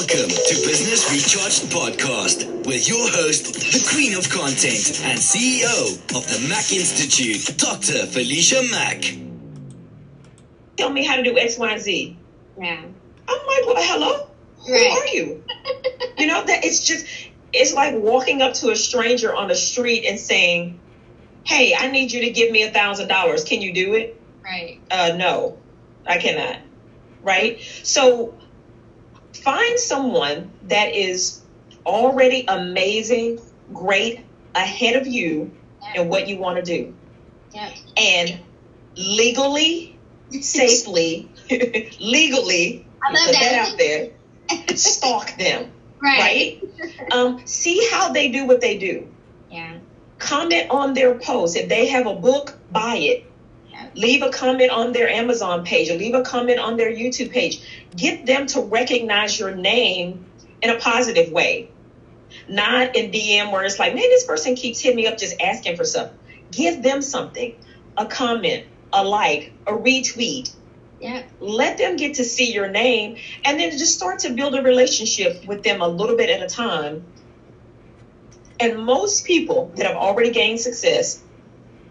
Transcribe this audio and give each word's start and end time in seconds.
Welcome 0.00 0.30
to 0.30 0.54
Business 0.66 1.12
Recharged 1.12 1.64
Podcast 1.70 2.66
with 2.66 2.88
your 2.88 3.06
host, 3.10 3.52
the 3.52 3.86
Queen 3.92 4.16
of 4.16 4.30
Content 4.30 4.98
and 5.04 5.18
CEO 5.18 5.92
of 6.16 6.26
the 6.26 6.48
Mack 6.48 6.72
Institute, 6.72 7.58
Dr. 7.58 8.06
Felicia 8.06 8.62
Mack. 8.70 9.04
tell 10.78 10.88
me 10.88 11.04
how 11.04 11.16
to 11.16 11.22
do 11.22 11.36
X, 11.36 11.58
Y, 11.58 11.70
and 11.70 11.82
Z. 11.82 12.16
Yeah. 12.58 12.80
I'm 13.28 13.46
like, 13.46 13.66
well, 13.66 13.76
hello? 13.76 14.26
Who 14.66 14.72
are 14.72 15.06
you? 15.08 15.44
you 16.16 16.26
know, 16.26 16.46
that 16.46 16.64
it's 16.64 16.86
just, 16.86 17.04
it's 17.52 17.74
like 17.74 17.94
walking 17.94 18.40
up 18.40 18.54
to 18.54 18.70
a 18.70 18.76
stranger 18.76 19.34
on 19.34 19.48
the 19.48 19.54
street 19.54 20.06
and 20.06 20.18
saying, 20.18 20.80
hey, 21.44 21.74
I 21.78 21.90
need 21.90 22.10
you 22.10 22.22
to 22.22 22.30
give 22.30 22.50
me 22.50 22.62
a 22.62 22.70
thousand 22.70 23.08
dollars. 23.08 23.44
Can 23.44 23.60
you 23.60 23.74
do 23.74 23.92
it? 23.92 24.18
Right. 24.42 24.80
Uh, 24.90 25.14
no, 25.18 25.58
I 26.06 26.16
cannot. 26.16 26.58
Right? 27.22 27.60
So 27.82 28.34
find 29.34 29.78
someone 29.78 30.50
that 30.64 30.94
is 30.94 31.40
already 31.86 32.44
amazing, 32.48 33.40
great, 33.72 34.24
ahead 34.54 34.96
of 34.96 35.06
you 35.06 35.50
in 35.94 36.08
what 36.08 36.28
you 36.28 36.36
want 36.36 36.56
to 36.56 36.62
do. 36.62 36.94
Yeah. 37.52 37.70
And 37.96 38.40
legally, 38.96 39.98
safely, 40.40 41.28
legally, 42.00 42.86
I 43.02 43.10
put 43.10 43.32
that. 43.32 43.40
that 43.40 43.72
out 43.72 43.78
there, 43.78 44.76
stalk 44.76 45.36
them, 45.38 45.70
Right. 46.02 46.62
right? 46.80 47.12
Um, 47.12 47.46
see 47.46 47.86
how 47.90 48.12
they 48.12 48.30
do 48.30 48.46
what 48.46 48.60
they 48.60 48.78
do. 48.78 49.08
Yeah. 49.50 49.78
Comment 50.18 50.70
on 50.70 50.94
their 50.94 51.14
post. 51.14 51.56
If 51.56 51.68
they 51.68 51.86
have 51.88 52.06
a 52.06 52.14
book, 52.14 52.58
buy 52.70 52.96
it. 52.96 53.29
Leave 53.94 54.22
a 54.22 54.30
comment 54.30 54.70
on 54.70 54.92
their 54.92 55.08
Amazon 55.08 55.64
page 55.64 55.90
or 55.90 55.94
leave 55.94 56.14
a 56.14 56.22
comment 56.22 56.58
on 56.58 56.76
their 56.76 56.90
YouTube 56.90 57.30
page. 57.30 57.60
Get 57.96 58.26
them 58.26 58.46
to 58.48 58.60
recognize 58.60 59.38
your 59.38 59.54
name 59.54 60.26
in 60.62 60.70
a 60.70 60.78
positive 60.78 61.32
way. 61.32 61.70
Not 62.48 62.96
in 62.96 63.10
DM 63.10 63.52
where 63.52 63.64
it's 63.64 63.78
like, 63.78 63.94
man, 63.94 64.08
this 64.08 64.24
person 64.24 64.54
keeps 64.54 64.80
hitting 64.80 64.96
me 64.96 65.06
up 65.06 65.18
just 65.18 65.40
asking 65.40 65.76
for 65.76 65.84
something. 65.84 66.16
Give 66.50 66.82
them 66.82 67.02
something. 67.02 67.54
A 67.96 68.06
comment, 68.06 68.66
a 68.92 69.04
like, 69.04 69.52
a 69.66 69.72
retweet. 69.72 70.54
Yeah. 71.00 71.22
Let 71.40 71.78
them 71.78 71.96
get 71.96 72.14
to 72.14 72.24
see 72.24 72.52
your 72.52 72.68
name 72.68 73.16
and 73.44 73.58
then 73.58 73.70
just 73.72 73.94
start 73.94 74.20
to 74.20 74.32
build 74.32 74.54
a 74.54 74.62
relationship 74.62 75.46
with 75.46 75.62
them 75.62 75.80
a 75.80 75.88
little 75.88 76.16
bit 76.16 76.28
at 76.28 76.42
a 76.42 76.48
time. 76.48 77.04
And 78.58 78.84
most 78.84 79.24
people 79.24 79.72
that 79.76 79.86
have 79.86 79.96
already 79.96 80.30
gained 80.30 80.60
success 80.60 81.22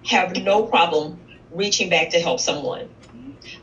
have 0.05 0.35
no 0.35 0.63
problem 0.63 1.19
reaching 1.51 1.89
back 1.89 2.11
to 2.11 2.19
help 2.19 2.39
someone. 2.39 2.89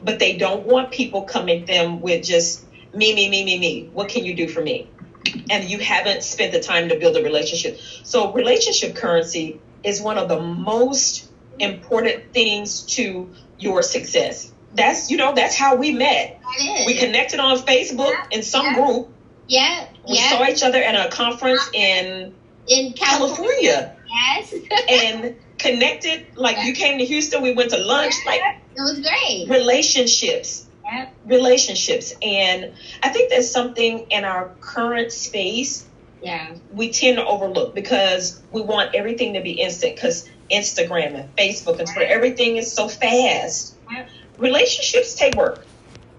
But 0.03 0.19
they 0.19 0.37
don't 0.37 0.67
want 0.67 0.91
people 0.91 1.23
coming 1.23 1.63
at 1.63 1.67
them 1.67 2.01
with 2.01 2.25
just 2.25 2.65
me, 2.95 3.15
me, 3.15 3.29
me, 3.29 3.45
me, 3.45 3.59
me. 3.59 3.89
What 3.93 4.09
can 4.09 4.25
you 4.25 4.35
do 4.35 4.49
for 4.49 4.61
me? 4.63 4.89
And 5.51 5.65
you 5.69 5.79
haven't 5.79 6.23
spent 6.23 6.53
the 6.53 6.61
time 6.61 6.89
to 6.89 6.99
build 6.99 7.17
a 7.17 7.23
relationship. 7.23 7.79
So, 8.05 8.33
relationship 8.33 8.95
currency 8.95 9.61
is 9.83 10.01
one 10.01 10.19
of 10.19 10.29
the 10.29 10.41
most 10.41 11.29
important 11.59 12.33
things 12.33 12.83
to 12.83 13.31
your 13.59 13.83
success. 13.83 14.53
That's, 14.75 15.11
you 15.11 15.17
know, 15.17 15.35
that's 15.35 15.57
how 15.57 15.77
we 15.77 15.91
met. 15.93 16.41
That 16.43 16.81
is. 16.81 16.87
We 16.87 16.95
connected 16.95 17.41
on 17.41 17.57
Facebook 17.59 18.13
in 18.31 18.43
some 18.43 18.75
group. 18.75 19.09
Yeah. 19.49 19.87
We 20.09 20.17
Yeah. 20.17 20.31
saw 20.31 20.45
each 20.45 20.63
other 20.63 20.83
at 20.83 20.95
a 21.07 21.09
conference 21.09 21.67
uh, 21.69 21.79
in 21.79 22.35
In 22.69 22.93
California. 22.93 23.97
California 23.97 23.97
Yes. 24.09 24.55
and 24.89 25.37
connected. 25.59 26.27
Like 26.37 26.65
you 26.65 26.73
came 26.73 26.99
to 26.99 27.05
Houston, 27.05 27.43
we 27.43 27.53
went 27.55 27.71
to 27.71 27.79
lunch. 27.79 28.15
Like 28.27 28.41
it 28.77 28.81
was 28.81 29.01
great. 29.01 29.47
relationships, 29.49 30.67
Yeah. 30.85 31.09
relationships. 31.25 32.15
And 32.23 32.73
I 33.03 33.09
think 33.09 33.31
there's 33.31 33.51
something 33.51 34.07
in 34.11 34.25
our 34.25 34.51
current 34.61 35.13
space 35.13 35.85
Yeah. 36.23 36.49
we 36.73 36.91
tend 36.91 37.17
to 37.17 37.25
overlook 37.27 37.75
because 37.75 38.41
we 38.53 38.61
want 38.61 38.95
everything 38.95 39.35
to 39.35 39.41
be 39.41 39.53
instant 39.53 39.95
because 39.97 40.29
Instagram 40.51 41.15
and 41.19 41.37
Facebook 41.37 41.79
and 41.79 41.89
Twitter, 41.89 42.07
everything 42.11 42.57
is 42.57 42.73
so 42.73 42.89
fast. 42.89 43.75
Relationships 44.39 45.15
take 45.15 45.35
work. 45.35 45.65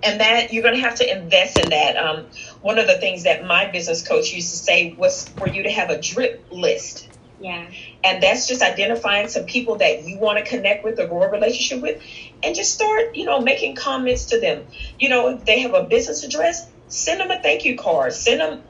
And 0.03 0.19
that 0.21 0.53
you're 0.53 0.61
going 0.63 0.75
to 0.75 0.81
have 0.81 0.95
to 0.95 1.11
invest 1.17 1.57
in 1.57 1.69
that. 1.71 1.97
Um, 1.97 2.27
one 2.61 2.77
of 2.77 2.85
the 2.85 2.97
things 2.99 3.23
that 3.23 3.45
my 3.45 3.65
business 3.65 4.07
coach 4.07 4.31
used 4.31 4.51
to 4.51 4.57
say 4.57 4.93
was 4.97 5.27
for 5.29 5.47
you 5.47 5.63
to 5.63 5.71
have 5.71 5.89
a 5.89 5.99
drip 5.99 6.45
list. 6.51 7.06
Yeah. 7.39 7.69
And 8.03 8.21
that's 8.21 8.47
just 8.47 8.61
identifying 8.61 9.27
some 9.27 9.45
people 9.45 9.75
that 9.77 10.03
you 10.03 10.17
want 10.17 10.39
to 10.39 10.43
connect 10.43 10.83
with 10.83 10.99
or 10.99 11.07
grow 11.07 11.23
a 11.23 11.29
relationship 11.29 11.81
with 11.81 12.01
and 12.41 12.55
just 12.55 12.73
start, 12.73 13.15
you 13.15 13.25
know, 13.25 13.41
making 13.41 13.75
comments 13.75 14.25
to 14.25 14.39
them. 14.39 14.65
You 14.99 15.09
know, 15.09 15.29
if 15.29 15.45
they 15.45 15.59
have 15.59 15.73
a 15.73 15.83
business 15.83 16.23
address, 16.23 16.67
send 16.87 17.19
them 17.19 17.29
a 17.29 17.39
thank 17.41 17.65
you 17.65 17.77
card. 17.77 18.13
Send 18.13 18.41
them 18.41 18.63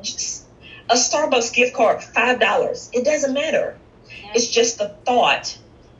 a 0.90 0.96
Starbucks 0.96 1.54
gift 1.54 1.74
card, 1.74 2.00
$5. 2.00 2.90
It 2.94 3.06
doesn't 3.06 3.34
matter. 3.34 3.78
It's 4.34 4.50
just 4.50 4.78
the 4.78 4.90
thought 5.06 5.58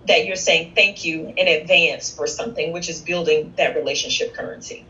that 0.08 0.26
you're 0.26 0.36
saying 0.36 0.74
thank 0.76 1.06
you 1.06 1.34
in 1.36 1.48
advance 1.48 2.14
for 2.14 2.28
something, 2.28 2.72
which 2.72 2.90
is 2.90 3.02
building 3.02 3.54
that 3.58 3.76
relationship 3.76 4.34
currency. 4.34 4.86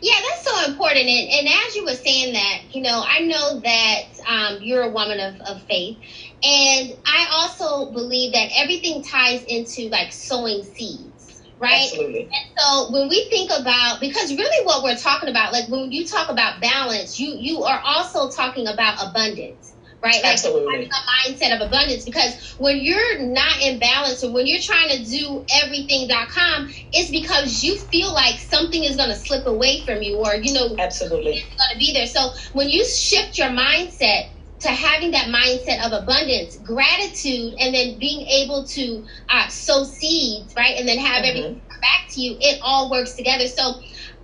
Yeah, 0.00 0.20
that's 0.28 0.44
so 0.44 0.70
important. 0.70 1.06
And, 1.06 1.30
and 1.30 1.48
as 1.48 1.74
you 1.76 1.84
were 1.84 1.94
saying 1.94 2.34
that, 2.34 2.62
you 2.72 2.82
know, 2.82 3.02
I 3.06 3.20
know 3.20 3.60
that 3.60 4.02
um, 4.26 4.58
you're 4.60 4.82
a 4.82 4.90
woman 4.90 5.18
of, 5.18 5.40
of 5.40 5.62
faith. 5.62 5.96
And 6.42 6.92
I 7.06 7.26
also 7.32 7.92
believe 7.92 8.32
that 8.32 8.48
everything 8.56 9.02
ties 9.02 9.44
into 9.44 9.88
like 9.90 10.12
sowing 10.12 10.62
seeds, 10.62 11.42
right? 11.58 11.84
Absolutely. 11.84 12.20
And 12.22 12.46
so 12.58 12.92
when 12.92 13.08
we 13.08 13.28
think 13.30 13.50
about 13.58 14.00
because 14.00 14.30
really 14.34 14.66
what 14.66 14.82
we're 14.82 14.96
talking 14.96 15.28
about, 15.28 15.52
like 15.52 15.68
when 15.68 15.90
you 15.92 16.06
talk 16.06 16.30
about 16.30 16.60
balance, 16.60 17.18
you 17.18 17.36
you 17.38 17.62
are 17.62 17.80
also 17.84 18.30
talking 18.30 18.66
about 18.66 18.96
abundance. 19.02 19.72
Right? 20.02 20.22
Like 20.22 20.32
Absolutely. 20.34 20.70
having 20.70 20.88
a 20.88 21.32
mindset 21.32 21.54
of 21.56 21.66
abundance 21.66 22.04
because 22.04 22.54
when 22.58 22.76
you're 22.78 23.20
not 23.20 23.58
in 23.62 23.78
balance 23.78 24.22
and 24.22 24.34
when 24.34 24.46
you're 24.46 24.60
trying 24.60 24.90
to 24.90 25.02
do 25.02 25.44
everything.com, 25.62 26.68
it's 26.92 27.10
because 27.10 27.62
you 27.62 27.78
feel 27.78 28.12
like 28.12 28.38
something 28.38 28.84
is 28.84 28.96
gonna 28.96 29.14
slip 29.16 29.46
away 29.46 29.82
from 29.86 30.02
you 30.02 30.18
or 30.18 30.34
you 30.36 30.52
know 30.52 30.76
Absolutely. 30.78 31.32
it's 31.32 31.56
going 31.56 31.72
to 31.72 31.78
be 31.78 31.92
there. 31.94 32.06
So 32.06 32.32
when 32.52 32.68
you 32.68 32.84
shift 32.84 33.38
your 33.38 33.48
mindset 33.48 34.33
to 34.60 34.68
having 34.68 35.10
that 35.12 35.26
mindset 35.28 35.84
of 35.84 35.92
abundance, 35.92 36.56
gratitude, 36.62 37.54
and 37.60 37.74
then 37.74 37.98
being 37.98 38.26
able 38.28 38.64
to 38.64 39.04
uh, 39.28 39.48
sow 39.48 39.84
seeds, 39.84 40.52
right, 40.56 40.78
and 40.78 40.88
then 40.88 40.98
have 40.98 41.22
Mhm. 41.24 41.28
everything 41.28 41.62
back 41.82 42.06
to 42.12 42.20
you, 42.20 42.36
it 42.40 42.58
all 42.62 42.90
works 42.90 43.14
together. 43.14 43.46
So. 43.48 43.74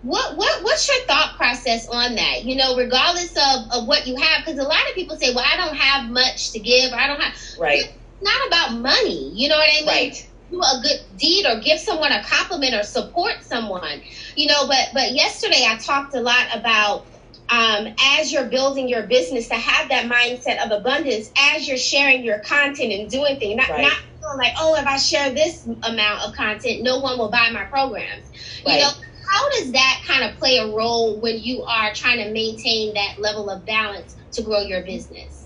What 0.02 0.34
what 0.36 0.62
what's 0.62 0.88
your 0.88 0.96
thought 1.06 1.36
process 1.36 1.86
on 1.91 2.14
that? 2.14 2.44
You 2.44 2.56
know, 2.56 2.74
regardless 2.74 3.36
of, 3.36 3.66
of 3.70 3.86
what 3.86 4.06
you 4.06 4.16
have, 4.16 4.42
because 4.44 4.58
a 4.58 4.62
lot 4.64 4.80
of 4.88 4.94
people 4.94 5.16
say, 5.18 5.34
"Well, 5.34 5.44
I 5.46 5.56
don't 5.56 5.76
have 5.76 6.08
much 6.10 6.52
to 6.52 6.58
give. 6.58 6.92
Or 6.92 6.97
I 6.97 7.06
don't 7.06 7.20
have." 7.20 7.34
Right. 7.58 7.80
It's 7.80 7.92
not 8.22 8.47
about 8.47 8.80
money. 8.80 9.30
You 9.34 9.48
know 9.48 9.56
what 9.58 9.68
I 9.68 9.80
mean? 9.80 9.86
Right. 10.10 10.26
do 10.50 10.58
a 10.60 10.80
good 10.82 11.00
deed 11.16 11.47
or 11.47 11.60
give 11.60 11.78
someone 11.78 12.12
a 12.12 12.22
compliment 12.24 12.74
or 12.74 12.82
support 12.82 13.34
someone 13.42 14.02
you 14.34 14.47
know 14.48 14.66
but 14.66 14.88
but 14.92 15.12
yesterday 15.12 15.64
i 15.68 15.76
talked 15.76 16.12
a 16.14 16.20
lot 16.20 16.47
about 16.52 17.06
um, 17.50 17.88
as 18.18 18.32
you're 18.32 18.46
building 18.50 18.88
your 18.88 19.04
business 19.04 19.48
to 19.48 19.54
have 19.56 19.90
that 19.90 20.06
mindset 20.06 20.64
of 20.64 20.72
abundance 20.72 21.30
as 21.38 21.68
you're 21.68 21.78
sharing 21.78 22.24
your 22.24 22.40
content 22.40 22.92
and 22.92 23.10
doing 23.10 23.38
things 23.38 23.56
not, 23.56 23.70
Right. 23.70 23.82
not 23.82 23.92
feeling 24.22 24.38
like 24.38 24.54
oh 24.60 24.76
if 24.76 24.86
i 24.86 24.96
share 24.98 25.30
this 25.34 25.66
amount 25.84 26.22
of 26.22 26.34
content 26.34 26.82
no 26.82 26.98
one 27.00 27.18
will 27.18 27.30
buy 27.30 27.50
my 27.50 27.64
programs 27.64 28.30
you 28.66 28.78
know 28.78 28.90
how 29.30 29.50
does 29.58 29.72
that 29.72 30.00
kind 30.06 30.24
of 30.24 30.38
play 30.38 30.58
a 30.58 30.66
role 30.68 31.20
when 31.20 31.38
you 31.38 31.62
are 31.64 31.92
trying 31.94 32.18
to 32.18 32.32
maintain 32.32 32.94
that 32.94 33.14
level 33.18 33.50
of 33.50 33.64
balance 33.66 34.16
to 34.32 34.42
grow 34.42 34.60
your 34.60 34.82
business 34.84 35.38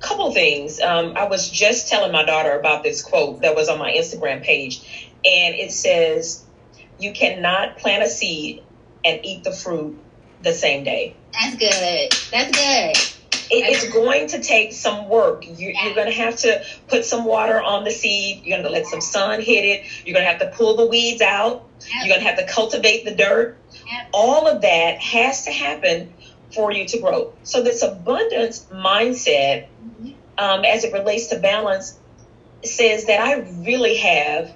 couple 0.00 0.32
things. 0.32 0.80
Um, 0.80 1.14
I 1.16 1.26
was 1.26 1.48
just 1.50 1.88
telling 1.88 2.12
my 2.12 2.24
daughter 2.24 2.58
about 2.58 2.82
this 2.82 3.02
quote 3.02 3.42
that 3.42 3.54
was 3.54 3.68
on 3.68 3.78
my 3.78 3.92
Instagram 3.92 4.42
page, 4.42 4.80
and 5.24 5.54
it 5.54 5.72
says, 5.72 6.44
"You 6.98 7.12
cannot 7.12 7.78
plant 7.78 8.02
a 8.02 8.08
seed 8.08 8.60
and 9.04 9.20
eat 9.24 9.44
the 9.44 9.52
fruit 9.52 10.04
the 10.42 10.52
same 10.52 10.84
day. 10.84 11.14
that's 11.32 11.56
good 11.56 12.12
that's 12.30 12.50
good 12.50 12.96
It, 13.50 13.64
it's 13.68 13.92
going 13.92 14.28
to 14.28 14.40
take 14.40 14.72
some 14.72 15.08
work. 15.08 15.44
You. 15.46 15.74
You're 15.82 15.94
going 15.94 16.06
to 16.06 16.12
have 16.12 16.36
to 16.36 16.62
put 16.88 17.04
some 17.04 17.24
water 17.24 17.60
on 17.60 17.84
the 17.84 17.90
seed. 17.90 18.44
You're 18.44 18.58
going 18.58 18.64
to 18.64 18.70
let 18.70 18.86
some 18.86 19.00
sun 19.02 19.40
hit 19.40 19.64
it. 19.64 20.06
You're 20.06 20.14
going 20.14 20.24
to 20.24 20.30
have 20.30 20.40
to 20.40 20.46
pull 20.56 20.74
the 20.74 20.86
weeds 20.86 21.20
out. 21.20 21.62
You're 22.02 22.08
going 22.08 22.20
to 22.20 22.26
have 22.26 22.36
to 22.36 22.44
cultivate 22.44 23.04
the 23.04 23.12
dirt. 23.12 23.56
All 24.12 24.48
of 24.48 24.62
that 24.62 24.98
has 25.00 25.44
to 25.44 25.50
happen 25.50 26.12
for 26.54 26.72
you 26.72 26.86
to 26.86 26.98
grow. 26.98 27.32
So 27.44 27.60
this 27.62 27.82
abundance 27.82 28.64
mindset 28.72 29.66
um, 30.38 30.64
as 30.64 30.84
it 30.84 30.92
relates 30.92 31.26
to 31.28 31.36
balance 31.36 31.94
says 32.64 33.04
that 33.06 33.20
I 33.20 33.34
really 33.34 33.96
have 33.96 34.50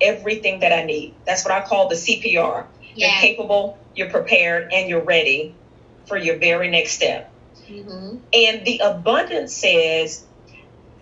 everything 0.00 0.60
that 0.60 0.72
I 0.72 0.82
need. 0.82 1.14
That's 1.26 1.44
what 1.44 1.52
I 1.52 1.60
call 1.60 1.88
the 1.88 1.94
CPR. 1.94 2.66
You're 2.94 3.10
capable, 3.10 3.80
you're 3.94 4.08
prepared, 4.10 4.68
and 4.72 4.88
you're 4.88 5.02
ready 5.04 5.54
for 6.06 6.16
your 6.16 6.38
very 6.38 6.68
next 6.68 6.92
step. 6.92 7.32
hmm 7.66 8.16
And 8.32 8.64
the 8.64 8.80
abundance 8.84 9.54
says 9.54 10.24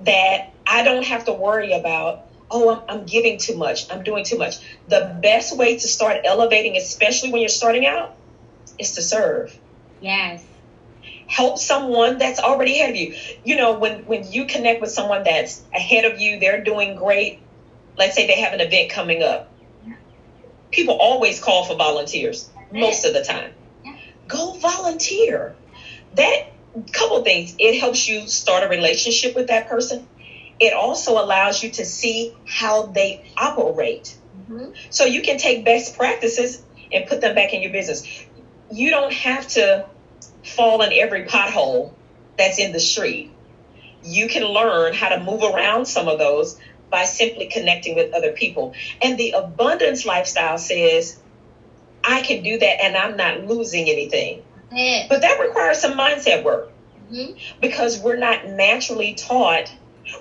that 0.00 0.42
I 0.66 0.82
don't 0.82 1.04
have 1.04 1.24
to 1.24 1.32
worry 1.32 1.72
about, 1.72 2.20
oh, 2.50 2.70
I'm, 2.70 2.82
I'm 2.88 3.06
giving 3.06 3.38
too 3.38 3.54
much, 3.54 3.84
I'm 3.90 4.02
doing 4.02 4.24
too 4.24 4.36
much. 4.36 4.56
The 4.86 5.18
best 5.22 5.56
way 5.56 5.74
to 5.74 5.88
start 5.88 6.18
elevating, 6.24 6.76
especially 6.76 7.30
when 7.30 7.40
you're 7.42 7.48
starting 7.48 7.86
out, 7.86 8.14
is 8.78 8.92
to 8.92 9.02
serve. 9.02 9.58
Yes. 10.00 10.44
help 11.26 11.58
someone 11.58 12.18
that's 12.18 12.38
already 12.40 12.78
ahead 12.78 12.90
of 12.90 12.96
you. 12.96 13.14
You 13.44 13.56
know, 13.56 13.72
when 13.72 14.04
when 14.06 14.24
you 14.24 14.46
connect 14.46 14.80
with 14.80 14.90
someone 14.90 15.22
that's 15.24 15.62
ahead 15.74 16.04
of 16.04 16.18
you, 16.18 16.38
they're 16.38 16.62
doing 16.62 16.94
great. 16.94 17.40
Let's 17.96 18.14
say 18.14 18.26
they 18.26 18.40
have 18.40 18.52
an 18.52 18.60
event 18.60 18.90
coming 18.90 19.22
up. 19.22 19.51
People 20.72 20.94
always 20.94 21.40
call 21.40 21.64
for 21.64 21.76
volunteers 21.76 22.50
most 22.72 23.04
of 23.04 23.12
the 23.12 23.22
time. 23.22 23.52
Go 24.26 24.54
volunteer. 24.54 25.54
That 26.14 26.52
couple 26.92 27.22
things. 27.22 27.54
It 27.58 27.78
helps 27.78 28.08
you 28.08 28.26
start 28.26 28.64
a 28.64 28.68
relationship 28.68 29.34
with 29.34 29.48
that 29.48 29.68
person. 29.68 30.08
It 30.58 30.72
also 30.72 31.12
allows 31.22 31.62
you 31.62 31.70
to 31.72 31.84
see 31.84 32.34
how 32.46 32.86
they 32.86 33.30
operate. 33.36 34.16
Mm-hmm. 34.48 34.72
So 34.90 35.04
you 35.04 35.22
can 35.22 35.38
take 35.38 35.64
best 35.64 35.96
practices 35.96 36.62
and 36.92 37.06
put 37.06 37.20
them 37.20 37.34
back 37.34 37.52
in 37.52 37.62
your 37.62 37.72
business. 37.72 38.06
You 38.70 38.90
don't 38.90 39.12
have 39.12 39.46
to 39.48 39.86
fall 40.44 40.82
in 40.82 40.92
every 40.92 41.24
pothole 41.24 41.92
that's 42.38 42.58
in 42.58 42.72
the 42.72 42.80
street. 42.80 43.30
You 44.04 44.28
can 44.28 44.44
learn 44.44 44.94
how 44.94 45.10
to 45.10 45.20
move 45.20 45.42
around 45.42 45.86
some 45.86 46.08
of 46.08 46.18
those 46.18 46.58
by 46.92 47.04
simply 47.04 47.46
connecting 47.46 47.96
with 47.96 48.14
other 48.14 48.30
people. 48.30 48.74
And 49.00 49.18
the 49.18 49.32
abundance 49.32 50.04
lifestyle 50.04 50.58
says, 50.58 51.18
I 52.04 52.20
can 52.20 52.44
do 52.44 52.58
that 52.58 52.82
and 52.82 52.96
I'm 52.96 53.16
not 53.16 53.46
losing 53.46 53.88
anything. 53.88 54.42
Yeah. 54.70 55.06
But 55.08 55.22
that 55.22 55.40
requires 55.40 55.78
some 55.78 55.94
mindset 55.94 56.44
work 56.44 56.70
mm-hmm. 57.10 57.32
because 57.60 57.98
we're 57.98 58.18
not 58.18 58.46
naturally 58.46 59.14
taught, 59.14 59.72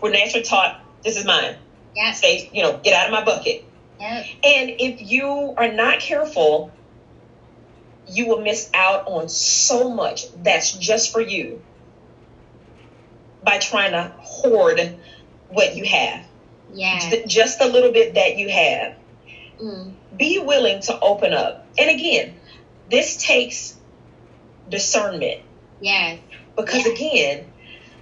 we're 0.01 0.11
naturally 0.11 0.45
taught, 0.45 0.81
this 1.03 1.17
is 1.17 1.25
mine. 1.25 1.55
Yeah. 1.95 2.13
Stay, 2.13 2.49
you 2.53 2.63
know, 2.63 2.79
get 2.81 2.93
out 2.93 3.07
of 3.07 3.11
my 3.11 3.25
bucket. 3.25 3.65
Yep. 3.99 4.25
And 4.43 4.69
if 4.79 5.11
you 5.11 5.53
are 5.57 5.71
not 5.71 5.99
careful, 5.99 6.71
you 8.07 8.27
will 8.27 8.41
miss 8.41 8.69
out 8.73 9.07
on 9.07 9.27
so 9.27 9.89
much 9.89 10.25
that's 10.41 10.71
just 10.71 11.11
for 11.11 11.21
you 11.21 11.61
by 13.43 13.57
trying 13.57 13.91
to 13.91 14.13
hoard 14.19 14.97
what 15.49 15.75
you 15.75 15.83
have. 15.85 16.25
Yeah. 16.73 17.25
Just 17.25 17.61
a 17.61 17.67
little 17.67 17.91
bit 17.91 18.15
that 18.15 18.37
you 18.37 18.49
have. 18.49 18.95
Mm. 19.59 19.93
Be 20.17 20.39
willing 20.39 20.81
to 20.81 20.99
open 20.99 21.33
up. 21.33 21.65
And 21.77 21.89
again, 21.89 22.35
this 22.89 23.17
takes 23.17 23.77
discernment. 24.69 25.41
Yes. 25.79 26.19
Because 26.55 26.85
yes. 26.85 26.87
again, 26.87 27.45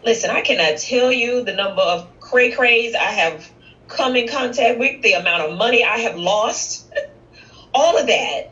listen, 0.03 0.29
I 0.29 0.41
cannot 0.41 0.79
tell 0.79 1.11
you 1.11 1.43
the 1.43 1.53
number 1.53 1.81
of 1.81 2.19
cray 2.19 2.51
crays 2.51 2.95
I 2.95 3.11
have 3.11 3.49
come 3.87 4.15
in 4.15 4.27
contact 4.27 4.77
with, 4.77 5.01
the 5.01 5.13
amount 5.13 5.43
of 5.43 5.57
money 5.57 5.83
I 5.83 5.99
have 5.99 6.15
lost, 6.15 6.91
all 7.73 7.97
of 7.97 8.07
that 8.07 8.51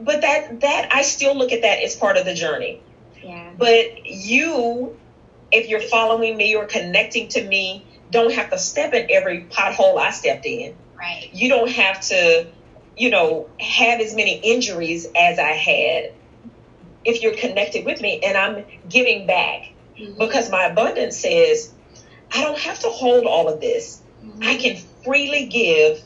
but 0.00 0.20
that 0.20 0.60
that 0.60 0.88
I 0.92 1.02
still 1.02 1.36
look 1.36 1.52
at 1.52 1.62
that 1.62 1.82
as 1.82 1.94
part 1.94 2.16
of 2.16 2.24
the 2.24 2.34
journey. 2.34 2.80
Yeah. 3.22 3.50
But 3.56 4.04
you, 4.06 4.96
if 5.50 5.68
you're 5.68 5.80
following 5.80 6.36
me 6.36 6.54
or 6.54 6.66
connecting 6.66 7.28
to 7.28 7.42
me, 7.42 7.86
don't 8.14 8.32
have 8.32 8.50
to 8.50 8.58
step 8.58 8.94
in 8.94 9.10
every 9.10 9.42
pothole 9.50 9.98
I 9.98 10.10
stepped 10.12 10.46
in. 10.46 10.74
Right. 10.96 11.28
You 11.32 11.48
don't 11.50 11.70
have 11.70 12.00
to, 12.02 12.46
you 12.96 13.10
know, 13.10 13.50
have 13.60 14.00
as 14.00 14.14
many 14.14 14.36
injuries 14.36 15.06
as 15.14 15.38
I 15.38 15.50
had. 15.50 16.12
If 17.04 17.22
you're 17.22 17.36
connected 17.36 17.84
with 17.84 18.00
me 18.00 18.20
and 18.24 18.38
I'm 18.38 18.64
giving 18.88 19.26
back, 19.26 19.72
mm-hmm. 19.98 20.18
because 20.18 20.50
my 20.50 20.64
abundance 20.64 21.18
says, 21.18 21.74
I 22.32 22.42
don't 22.42 22.58
have 22.58 22.78
to 22.80 22.88
hold 22.88 23.26
all 23.26 23.52
of 23.52 23.60
this. 23.60 24.00
Mm-hmm. 24.24 24.42
I 24.42 24.56
can 24.56 24.76
freely 25.04 25.46
give 25.46 26.00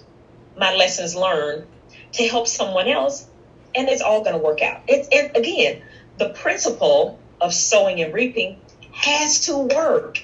my 0.57 0.75
lessons 0.75 1.15
learned 1.15 1.67
to 2.13 2.27
help 2.27 2.49
someone 2.49 2.89
else 2.89 3.29
and 3.75 3.89
it's 3.89 4.03
all 4.03 4.25
going 4.25 4.37
to 4.37 4.43
work 4.43 4.63
out. 4.63 4.81
It's 4.89 5.09
it, 5.13 5.37
again, 5.37 5.83
the 6.17 6.31
principle 6.31 7.19
of 7.41 7.55
sowing 7.55 8.01
and 8.01 8.13
reaping 8.13 8.61
has 8.93 9.47
to 9.47 9.57
work. 9.57 10.21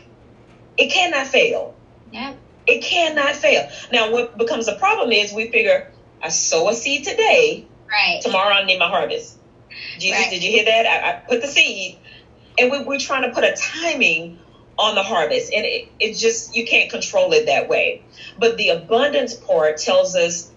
It 0.76 0.90
cannot 0.90 1.28
fail. 1.28 1.73
Yeah. 2.14 2.34
It 2.66 2.82
cannot 2.82 3.36
fail. 3.36 3.68
Now, 3.92 4.10
what 4.10 4.38
becomes 4.38 4.68
a 4.68 4.74
problem 4.76 5.12
is 5.12 5.32
we 5.32 5.50
figure 5.50 5.92
I 6.22 6.28
sow 6.28 6.68
a 6.68 6.74
seed 6.74 7.04
today. 7.04 7.66
Right. 7.90 8.20
Tomorrow 8.22 8.54
I 8.54 8.64
need 8.64 8.78
my 8.78 8.88
harvest. 8.88 9.36
Jesus, 9.98 10.18
right. 10.18 10.30
did 10.30 10.42
you 10.42 10.50
hear 10.50 10.64
that? 10.64 10.86
I, 10.86 11.10
I 11.10 11.12
put 11.20 11.42
the 11.42 11.46
seed, 11.46 11.98
and 12.58 12.70
we, 12.70 12.82
we're 12.84 12.98
trying 12.98 13.22
to 13.22 13.34
put 13.34 13.44
a 13.44 13.54
timing 13.54 14.38
on 14.78 14.94
the 14.94 15.02
harvest, 15.02 15.52
and 15.52 15.64
it, 15.64 15.88
it 16.00 16.14
just 16.14 16.56
you 16.56 16.64
can't 16.64 16.90
control 16.90 17.32
it 17.32 17.46
that 17.46 17.68
way. 17.68 18.02
But 18.38 18.56
the 18.56 18.70
abundance 18.70 19.34
part 19.34 19.76
tells 19.76 20.16
us 20.16 20.50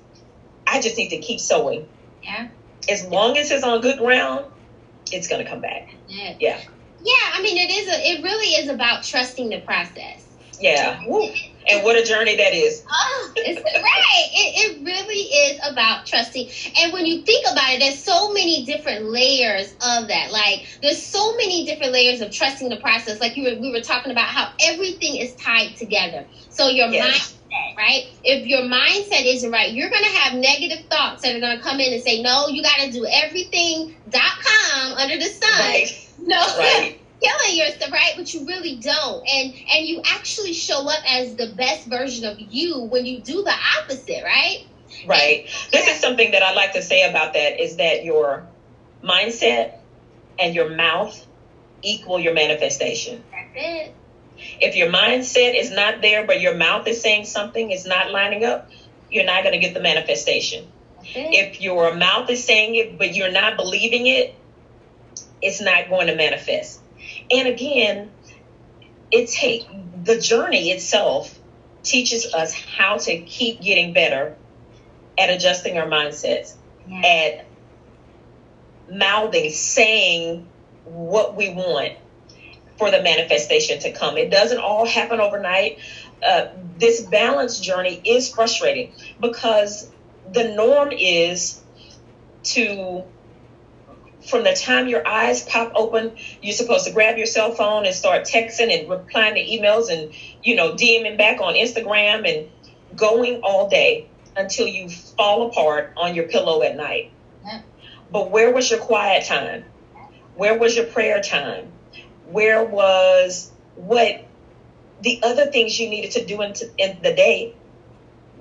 I 0.65 0.79
just 0.79 0.97
need 0.97 1.09
to 1.09 1.17
keep 1.17 1.39
sowing. 1.39 1.87
Yeah 2.23 2.47
as 2.89 3.05
long 3.05 3.37
as 3.37 3.51
it's 3.51 3.63
on 3.63 3.81
good 3.81 3.97
ground, 3.97 4.45
it's 5.11 5.27
going 5.27 5.43
to 5.43 5.49
come 5.49 5.61
back. 5.61 5.93
Yeah. 6.07 6.35
Yeah. 6.39 6.59
Yeah. 7.03 7.13
I 7.33 7.41
mean, 7.41 7.57
it 7.57 7.69
is. 7.69 7.87
A, 7.87 8.11
it 8.11 8.23
really 8.23 8.55
is 8.55 8.69
about 8.69 9.03
trusting 9.03 9.49
the 9.49 9.59
process. 9.61 10.26
Yeah. 10.59 11.03
Woo. 11.07 11.29
And 11.69 11.83
what 11.83 11.97
a 11.97 12.03
journey 12.03 12.37
that 12.37 12.53
is. 12.53 12.83
Oh, 12.89 13.31
it's, 13.35 13.61
right. 13.61 14.29
It, 14.33 14.79
it 14.79 14.85
really 14.85 15.15
is 15.15 15.59
about 15.69 16.05
trusting. 16.05 16.49
And 16.79 16.93
when 16.93 17.05
you 17.05 17.23
think 17.23 17.45
about 17.51 17.73
it, 17.73 17.79
there's 17.79 18.01
so 18.01 18.31
many 18.31 18.63
different 18.63 19.05
layers 19.05 19.73
of 19.73 20.07
that. 20.07 20.31
Like, 20.31 20.65
there's 20.81 21.01
so 21.01 21.35
many 21.35 21.65
different 21.65 21.91
layers 21.91 22.21
of 22.21 22.31
trusting 22.31 22.69
the 22.69 22.77
process. 22.77 23.19
Like 23.19 23.35
you 23.35 23.43
were, 23.43 23.59
we 23.59 23.71
were 23.71 23.81
talking 23.81 24.11
about 24.11 24.27
how 24.27 24.53
everything 24.61 25.17
is 25.17 25.35
tied 25.35 25.75
together. 25.75 26.25
So 26.49 26.69
your 26.69 26.87
yes. 26.87 27.03
mind 27.03 27.37
right? 27.77 28.07
If 28.23 28.47
your 28.47 28.61
mindset 28.61 29.23
isn't 29.25 29.51
right, 29.51 29.71
you're 29.71 29.89
going 29.89 30.03
to 30.03 30.09
have 30.09 30.33
negative 30.33 30.85
thoughts 30.87 31.21
that 31.21 31.35
are 31.35 31.39
going 31.39 31.57
to 31.57 31.63
come 31.63 31.79
in 31.79 31.93
and 31.93 32.01
say, 32.03 32.21
no, 32.21 32.47
you 32.47 32.63
got 32.63 32.77
to 32.79 32.91
do 32.91 33.05
everything.com 33.05 34.93
under 34.93 35.17
the 35.17 35.25
sun. 35.25 35.59
Right. 35.59 36.09
No. 36.19 36.39
Right. 36.57 36.96
Killing 37.21 37.57
yourself 37.57 37.91
right 37.91 38.13
but 38.15 38.33
you 38.33 38.45
really 38.45 38.75
don't 38.77 39.27
and 39.27 39.53
and 39.73 39.85
you 39.85 40.01
actually 40.05 40.53
show 40.53 40.87
up 40.89 41.03
as 41.09 41.35
the 41.35 41.53
best 41.55 41.87
version 41.87 42.25
of 42.25 42.39
you 42.39 42.81
when 42.81 43.05
you 43.05 43.19
do 43.19 43.43
the 43.43 43.55
opposite 43.79 44.23
right 44.23 44.65
right 45.07 45.39
and, 45.39 45.71
this 45.71 45.87
yeah. 45.87 45.93
is 45.93 45.99
something 45.99 46.31
that 46.31 46.43
i 46.43 46.53
like 46.53 46.73
to 46.73 46.81
say 46.81 47.09
about 47.09 47.33
that 47.33 47.59
is 47.61 47.77
that 47.77 48.03
your 48.03 48.47
mindset 49.03 49.77
and 50.39 50.53
your 50.53 50.75
mouth 50.75 51.25
equal 51.81 52.19
your 52.19 52.33
manifestation 52.33 53.23
that's 53.31 53.49
it 53.55 53.93
if 54.59 54.75
your 54.75 54.91
mindset 54.91 55.59
is 55.59 55.71
not 55.71 56.01
there, 56.01 56.25
but 56.25 56.41
your 56.41 56.55
mouth 56.55 56.87
is 56.87 57.01
saying 57.01 57.25
something, 57.25 57.71
is 57.71 57.85
not 57.85 58.11
lining 58.11 58.43
up, 58.43 58.69
you're 59.09 59.25
not 59.25 59.43
going 59.43 59.53
to 59.53 59.59
get 59.59 59.73
the 59.73 59.79
manifestation. 59.79 60.67
If 61.03 61.61
your 61.61 61.95
mouth 61.95 62.29
is 62.29 62.43
saying 62.43 62.75
it, 62.75 62.97
but 62.97 63.15
you're 63.15 63.31
not 63.31 63.55
believing 63.55 64.07
it, 64.07 64.35
it's 65.41 65.61
not 65.61 65.89
going 65.89 66.07
to 66.07 66.15
manifest. 66.15 66.81
And 67.31 67.47
again, 67.47 68.11
it 69.11 69.29
take 69.29 69.67
the 70.03 70.19
journey 70.19 70.71
itself 70.71 71.37
teaches 71.83 72.33
us 72.33 72.53
how 72.53 72.97
to 72.97 73.17
keep 73.19 73.61
getting 73.61 73.93
better 73.93 74.35
at 75.17 75.29
adjusting 75.29 75.77
our 75.77 75.87
mindsets, 75.87 76.55
yeah. 76.87 77.01
at 77.01 77.45
mouthing, 78.89 79.49
saying 79.49 80.47
what 80.83 81.35
we 81.35 81.49
want 81.49 81.93
for 82.77 82.91
the 82.91 83.01
manifestation 83.01 83.79
to 83.79 83.91
come. 83.91 84.17
It 84.17 84.29
doesn't 84.29 84.59
all 84.59 84.85
happen 84.85 85.19
overnight. 85.19 85.79
Uh, 86.25 86.47
this 86.77 87.01
balance 87.01 87.59
journey 87.59 88.01
is 88.05 88.33
frustrating 88.33 88.91
because 89.19 89.89
the 90.31 90.49
norm 90.49 90.91
is 90.91 91.61
to 92.43 93.03
from 94.27 94.43
the 94.43 94.53
time 94.53 94.87
your 94.87 95.07
eyes 95.07 95.41
pop 95.43 95.71
open, 95.75 96.17
you're 96.41 96.53
supposed 96.53 96.85
to 96.85 96.91
grab 96.91 97.17
your 97.17 97.25
cell 97.25 97.51
phone 97.51 97.85
and 97.85 97.95
start 97.95 98.25
texting 98.25 98.77
and 98.77 98.89
replying 98.89 99.35
to 99.35 99.41
emails 99.41 99.89
and, 99.89 100.13
you 100.43 100.55
know, 100.55 100.73
DMing 100.73 101.17
back 101.17 101.39
on 101.39 101.53
Instagram 101.53 102.27
and 102.27 102.97
going 102.97 103.41
all 103.41 103.69
day 103.69 104.09
until 104.35 104.67
you 104.67 104.89
fall 104.89 105.47
apart 105.49 105.93
on 105.97 106.13
your 106.13 106.27
pillow 106.27 106.61
at 106.61 106.75
night. 106.75 107.11
Yeah. 107.45 107.61
But 108.11 108.29
where 108.29 108.51
was 108.51 108.69
your 108.69 108.79
quiet 108.79 109.25
time? 109.25 109.65
Where 110.35 110.57
was 110.57 110.75
your 110.75 110.85
prayer 110.85 111.21
time? 111.21 111.71
Where 112.29 112.63
was 112.63 113.51
what 113.75 114.25
the 115.01 115.21
other 115.23 115.47
things 115.47 115.79
you 115.79 115.89
needed 115.89 116.11
to 116.11 116.25
do 116.25 116.41
in, 116.41 116.53
in 116.77 116.99
the 117.01 117.13
day 117.13 117.55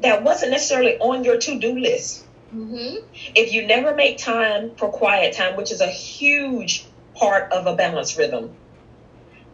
that 0.03 0.23
wasn't 0.23 0.53
necessarily 0.53 0.99
on 0.99 1.25
your 1.25 1.39
to 1.39 1.59
do 1.59 1.79
list? 1.79 2.26
Mm-hmm. 2.57 3.07
If 3.35 3.53
you 3.53 3.67
never 3.67 3.95
make 3.95 4.17
time 4.17 4.75
for 4.77 4.89
quiet 4.89 5.35
time, 5.35 5.57
which 5.57 5.71
is 5.73 5.83
a 5.83 5.89
huge 5.89 6.87
part 7.15 7.53
of 7.53 7.67
a 7.67 7.77
balanced 7.77 8.17
rhythm, 8.17 8.55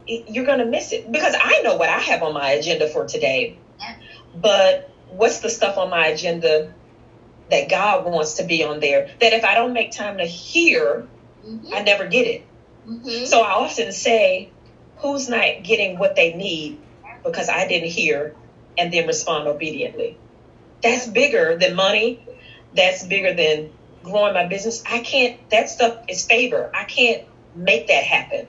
you're 0.07 0.47
going 0.47 0.61
to 0.61 0.67
miss 0.67 0.93
it. 0.93 1.11
Because 1.11 1.35
I 1.39 1.63
know 1.63 1.77
what 1.77 1.89
I 1.89 1.99
have 1.99 2.23
on 2.23 2.33
my 2.33 2.51
agenda 2.53 2.89
for 2.89 3.07
today, 3.07 3.59
but 4.35 4.91
what's 5.11 5.41
the 5.41 5.51
stuff 5.51 5.79
on 5.79 5.91
my 5.91 6.09
agenda 6.09 6.73
that 7.51 7.69
God 7.69 8.05
wants 8.05 8.35
to 8.35 8.45
be 8.45 8.63
on 8.63 8.79
there? 8.79 9.11
That 9.21 9.33
if 9.33 9.45
I 9.45 9.55
don't 9.55 9.73
make 9.73 9.91
time 9.91 10.19
to 10.19 10.25
hear, 10.25 11.09
mm-hmm. 11.45 11.75
I 11.75 11.83
never 11.83 12.07
get 12.07 12.27
it. 12.27 12.47
Mm-hmm. 12.89 13.27
So 13.27 13.41
I 13.41 13.51
often 13.51 13.93
say, 13.93 14.51
who's 14.99 15.29
not 15.29 15.65
getting 15.65 15.99
what 15.99 16.15
they 16.15 16.35
need 16.35 16.79
because 17.25 17.49
I 17.49 17.67
didn't 17.67 17.91
hear 17.91 18.37
and 18.79 18.93
then 18.93 19.09
respond 19.09 19.49
obediently? 19.49 20.19
That's 20.83 21.07
bigger 21.07 21.57
than 21.57 21.75
money. 21.75 22.27
That's 22.75 23.05
bigger 23.05 23.35
than 23.35 23.71
growing 24.03 24.35
my 24.35 24.47
business. 24.47 24.83
I 24.89 25.01
can't, 25.01 25.39
that 25.51 25.69
stuff 25.69 26.05
is 26.09 26.27
favor. 26.27 26.71
I 26.75 26.85
can't 26.85 27.25
make 27.55 27.89
that 27.89 28.05
happen. 28.05 28.47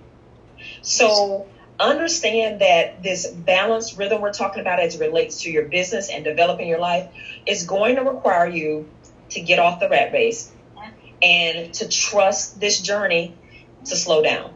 So 0.82 1.48
understand 1.80 2.62
that 2.62 3.04
this 3.04 3.28
balanced 3.28 3.98
rhythm 3.98 4.22
we're 4.22 4.34
talking 4.34 4.62
about 4.62 4.80
as 4.80 4.96
it 4.96 5.00
relates 5.00 5.42
to 5.42 5.52
your 5.52 5.66
business 5.66 6.10
and 6.10 6.24
developing 6.24 6.68
your 6.68 6.80
life 6.80 7.08
is 7.46 7.66
going 7.66 7.96
to 7.96 8.04
require 8.04 8.48
you 8.48 8.90
to 9.30 9.42
get 9.42 9.60
off 9.60 9.80
the 9.80 9.90
rat 9.90 10.14
race 10.14 10.52
and 11.22 11.74
to 11.74 11.88
trust 11.88 12.60
this 12.60 12.80
journey 12.80 13.34
to 13.86 13.96
slow 13.96 14.22
down. 14.22 14.54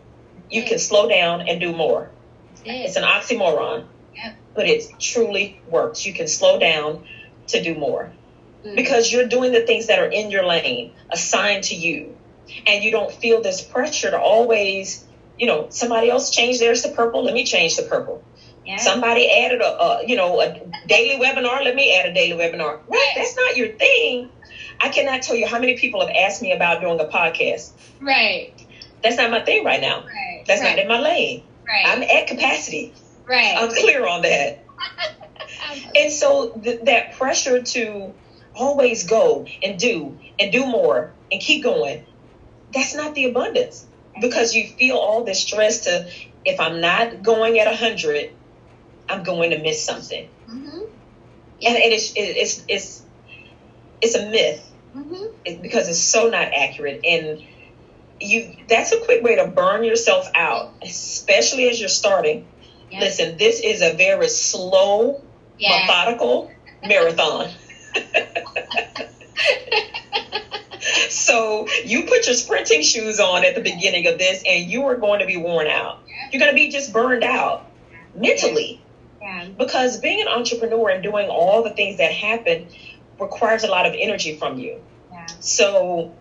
You 0.50 0.64
can 0.64 0.80
slow 0.80 1.08
down 1.08 1.48
and 1.48 1.60
do 1.60 1.74
more. 1.74 2.10
It's 2.66 2.96
an 2.96 3.04
oxymoron, 3.04 3.86
but 4.54 4.68
it 4.68 4.84
truly 5.00 5.62
works. 5.70 6.06
You 6.06 6.14
can 6.14 6.28
slow 6.28 6.60
down 6.60 7.06
to 7.48 7.62
do 7.62 7.74
more 7.76 8.12
mm-hmm. 8.64 8.76
because 8.76 9.12
you're 9.12 9.28
doing 9.28 9.52
the 9.52 9.62
things 9.62 9.88
that 9.88 10.00
are 10.00 10.08
in 10.08 10.32
your 10.32 10.46
lane, 10.46 10.94
assigned 11.10 11.66
to 11.66 11.76
you, 11.76 12.16
and 12.66 12.84
you 12.84 12.92
don't 12.92 13.12
feel 13.12 13.42
this 13.42 13.62
pressure 13.62 14.12
to 14.12 14.20
always 14.20 15.08
you 15.38 15.46
know, 15.46 15.68
somebody 15.70 16.10
else 16.10 16.32
changed 16.32 16.60
theirs 16.60 16.82
to 16.84 16.90
purple. 16.90 17.24
Let 17.24 17.34
me 17.34 17.46
change 17.46 17.76
the 17.76 17.84
purple. 17.84 18.24
Yeah. 18.66 18.78
Somebody 18.78 19.30
added 19.30 19.62
a, 19.62 19.82
a, 19.82 20.08
you 20.08 20.16
know, 20.16 20.42
a 20.42 20.60
daily 20.88 21.24
webinar. 21.24 21.64
Let 21.64 21.76
me 21.76 21.96
add 21.96 22.08
a 22.08 22.14
daily 22.14 22.38
webinar. 22.38 22.80
Right. 22.88 23.14
That's 23.16 23.36
not 23.36 23.56
your 23.56 23.70
thing. 23.70 24.30
I 24.80 24.90
cannot 24.90 25.22
tell 25.22 25.36
you 25.36 25.48
how 25.48 25.60
many 25.60 25.78
people 25.78 26.06
have 26.06 26.14
asked 26.16 26.42
me 26.42 26.52
about 26.52 26.82
doing 26.82 27.00
a 27.00 27.06
podcast. 27.06 27.72
Right. 28.02 28.54
That's 29.02 29.18
not 29.18 29.32
my 29.32 29.42
thing 29.42 29.64
right 29.64 29.80
now. 29.80 30.06
Right. 30.06 30.44
That's 30.46 30.62
right. 30.62 30.76
not 30.76 30.80
in 30.80 30.88
my 30.88 31.00
lane. 31.00 31.44
Right. 31.66 31.86
I'm 31.86 32.04
at 32.04 32.28
capacity. 32.28 32.94
Right. 33.26 33.56
I'm 33.58 33.70
clear 33.70 34.06
on 34.06 34.24
that. 34.24 34.66
and 35.96 36.12
so 36.12 36.52
th- 36.52 36.82
that 36.84 37.14
pressure 37.14 37.62
to 37.62 38.14
always 38.58 39.08
go 39.08 39.46
and 39.64 39.80
do 39.80 40.18
and 40.40 40.52
do 40.52 40.66
more 40.66 41.12
and 41.32 41.42
keep 41.42 41.64
going, 41.64 42.06
that's 42.74 42.96
not 42.96 43.16
the 43.16 43.26
abundance 43.26 43.86
because 44.20 44.56
you 44.56 44.68
feel 44.68 44.98
all 44.98 45.24
this 45.24 45.40
stress 45.40 45.86
to 45.86 46.10
if 46.48 46.60
I'm 46.60 46.80
not 46.80 47.24
going 47.24 47.60
at 47.60 47.68
100, 47.68 48.32
I'm 49.10 49.24
going 49.24 49.52
to 49.52 49.60
miss 49.60 49.84
something. 49.84 50.30
Mm-hmm. 50.50 50.80
And 50.80 51.76
it 51.76 51.92
is, 51.92 52.14
it's, 52.16 52.64
it's, 52.68 53.04
it's 54.02 54.16
a 54.16 54.30
myth 54.30 54.72
mm-hmm. 54.96 55.62
because 55.62 55.90
it's 55.90 56.00
so 56.00 56.30
not 56.30 56.54
accurate. 56.54 57.02
And 57.04 57.44
you, 58.22 58.56
that's 58.70 58.94
a 58.94 59.00
quick 59.02 59.24
way 59.24 59.36
to 59.36 59.48
burn 59.48 59.84
yourself 59.84 60.30
out, 60.34 60.74
especially 60.82 61.68
as 61.70 61.80
you're 61.80 61.90
starting. 61.90 62.48
Yeah. 62.90 63.02
Listen, 63.02 63.38
this 63.38 63.60
is 63.60 63.82
a 63.82 63.94
very 63.94 64.30
slow, 64.30 65.22
yeah. 65.60 65.82
methodical 65.82 66.50
marathon. 66.86 67.50
so 71.10 71.68
you 71.84 72.04
put 72.04 72.26
your 72.26 72.36
sprinting 72.36 72.82
shoes 72.82 73.20
on 73.20 73.46
at 73.46 73.56
the 73.56 73.62
beginning 73.62 74.08
of 74.08 74.18
this 74.18 74.42
and 74.46 74.70
you 74.70 74.86
are 74.86 74.96
going 74.96 75.20
to 75.20 75.26
be 75.26 75.38
worn 75.38 75.68
out. 75.68 76.00
You're 76.32 76.40
going 76.40 76.52
to 76.52 76.56
be 76.56 76.70
just 76.70 76.94
burned 76.94 77.24
out 77.24 77.70
mentally. 78.16 78.82
Yeah. 79.22 79.48
Because 79.58 80.00
being 80.00 80.22
an 80.22 80.28
entrepreneur 80.28 80.90
and 80.90 81.04
doing 81.04 81.30
all 81.30 81.64
the 81.64 81.72
things 81.72 81.98
that 81.98 82.12
happen 82.12 82.68
requires 83.20 83.64
a 83.64 83.68
lot 83.68 83.86
of 83.86 83.94
energy 83.98 84.38
from 84.38 84.60
you. 84.60 84.82
Yeah. 85.12 85.26
So 85.40 86.16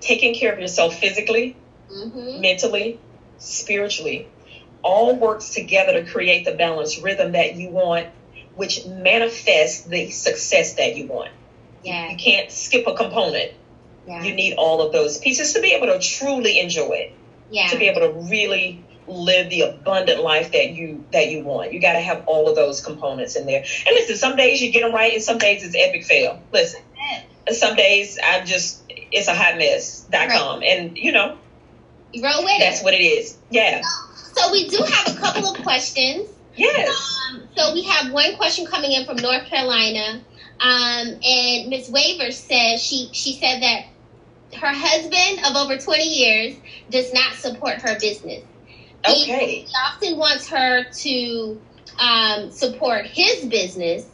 taking 0.00 0.34
care 0.34 0.52
of 0.52 0.58
yourself 0.58 0.98
physically, 0.98 1.56
mm-hmm. 1.90 2.40
mentally, 2.40 3.00
spiritually, 3.38 4.28
all 4.82 5.16
works 5.16 5.50
together 5.50 6.02
to 6.02 6.10
create 6.10 6.44
the 6.44 6.52
balanced 6.52 7.02
rhythm 7.02 7.32
that 7.32 7.56
you 7.56 7.70
want, 7.70 8.08
which 8.58 8.84
manifests 8.86 9.84
the 9.84 10.10
success 10.10 10.74
that 10.74 10.96
you 10.96 11.06
want. 11.06 11.30
Yeah. 11.84 12.10
You 12.10 12.16
can't 12.16 12.50
skip 12.50 12.88
a 12.88 12.94
component. 12.94 13.52
Yeah. 14.04 14.24
You 14.24 14.34
need 14.34 14.54
all 14.54 14.82
of 14.82 14.92
those 14.92 15.18
pieces 15.18 15.52
to 15.52 15.60
be 15.60 15.74
able 15.74 15.86
to 15.86 16.00
truly 16.00 16.58
enjoy 16.58 16.90
it. 16.90 17.12
Yeah. 17.52 17.68
To 17.68 17.78
be 17.78 17.86
able 17.86 18.00
to 18.00 18.28
really 18.28 18.84
live 19.06 19.48
the 19.48 19.60
abundant 19.60 20.22
life 20.24 20.50
that 20.52 20.70
you 20.70 21.04
that 21.12 21.30
you 21.30 21.44
want. 21.44 21.72
You 21.72 21.80
got 21.80 21.92
to 21.92 22.00
have 22.00 22.24
all 22.26 22.48
of 22.48 22.56
those 22.56 22.84
components 22.84 23.36
in 23.36 23.46
there. 23.46 23.60
And 23.60 23.94
listen, 23.94 24.16
some 24.16 24.34
days 24.34 24.60
you 24.60 24.72
get 24.72 24.82
them 24.82 24.92
right, 24.92 25.12
and 25.12 25.22
some 25.22 25.38
days 25.38 25.62
it's 25.62 25.76
epic 25.78 26.04
fail. 26.04 26.42
Listen, 26.52 26.82
some 27.52 27.76
days 27.76 28.18
I 28.22 28.44
just 28.44 28.82
it's 28.88 29.28
a 29.28 29.34
hot 29.34 29.56
mess. 29.56 30.04
mess.com, 30.10 30.60
right. 30.60 30.68
and 30.68 30.98
you 30.98 31.12
know, 31.12 31.38
you 32.12 32.24
roll 32.24 32.42
with 32.42 32.58
that's 32.58 32.80
it. 32.80 32.84
what 32.84 32.94
it 32.94 33.02
is. 33.02 33.38
Yeah. 33.50 33.82
So 34.34 34.50
we 34.50 34.68
do 34.68 34.78
have 34.82 35.16
a 35.16 35.20
couple 35.20 35.48
of 35.48 35.62
questions. 35.62 36.28
Yes. 36.58 37.18
Um, 37.30 37.48
so 37.56 37.72
we 37.72 37.82
have 37.84 38.12
one 38.12 38.36
question 38.36 38.66
coming 38.66 38.92
in 38.92 39.04
from 39.06 39.16
North 39.16 39.44
Carolina. 39.46 40.20
Um, 40.60 41.20
and 41.24 41.68
Ms. 41.68 41.90
Waver 41.90 42.32
says 42.32 42.82
she 42.82 43.10
she 43.12 43.34
said 43.34 43.62
that 43.62 43.86
her 44.58 44.72
husband 44.72 45.46
of 45.46 45.56
over 45.56 45.78
20 45.78 46.02
years 46.02 46.56
does 46.90 47.12
not 47.14 47.34
support 47.34 47.80
her 47.82 47.98
business. 48.00 48.42
Okay. 49.08 49.14
He, 49.14 49.60
he 49.60 49.66
often 49.86 50.16
wants 50.16 50.48
her 50.48 50.84
to 50.84 51.60
um, 52.00 52.50
support 52.50 53.06
his 53.06 53.44
business 53.44 54.04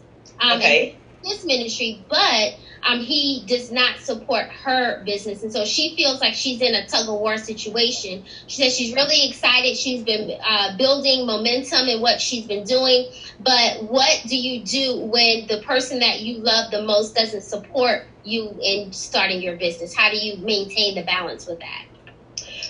um, 0.40 0.58
okay. 0.58 0.96
his 1.22 1.44
ministry, 1.44 2.04
but 2.08 2.54
um, 2.84 3.00
he 3.00 3.44
does 3.46 3.70
not 3.70 3.98
support 3.98 4.46
her 4.48 5.02
business. 5.04 5.42
And 5.42 5.52
so 5.52 5.64
she 5.64 5.96
feels 5.96 6.20
like 6.20 6.34
she's 6.34 6.60
in 6.60 6.74
a 6.74 6.86
tug 6.86 7.08
of 7.08 7.18
war 7.18 7.38
situation. 7.38 8.24
She 8.46 8.62
says 8.62 8.76
she's 8.76 8.94
really 8.94 9.28
excited. 9.28 9.76
She's 9.76 10.02
been 10.02 10.38
uh, 10.44 10.76
building 10.76 11.26
momentum 11.26 11.88
in 11.88 12.00
what 12.00 12.20
she's 12.20 12.46
been 12.46 12.64
doing. 12.64 13.10
But 13.40 13.84
what 13.84 14.22
do 14.26 14.36
you 14.36 14.62
do 14.62 15.00
when 15.00 15.46
the 15.46 15.62
person 15.66 16.00
that 16.00 16.20
you 16.20 16.38
love 16.38 16.70
the 16.70 16.82
most 16.82 17.14
doesn't 17.14 17.42
support 17.42 18.06
you 18.22 18.54
in 18.62 18.92
starting 18.92 19.40
your 19.40 19.56
business? 19.56 19.94
How 19.94 20.10
do 20.10 20.16
you 20.18 20.36
maintain 20.38 20.94
the 20.94 21.02
balance 21.02 21.46
with 21.46 21.60
that? 21.60 21.86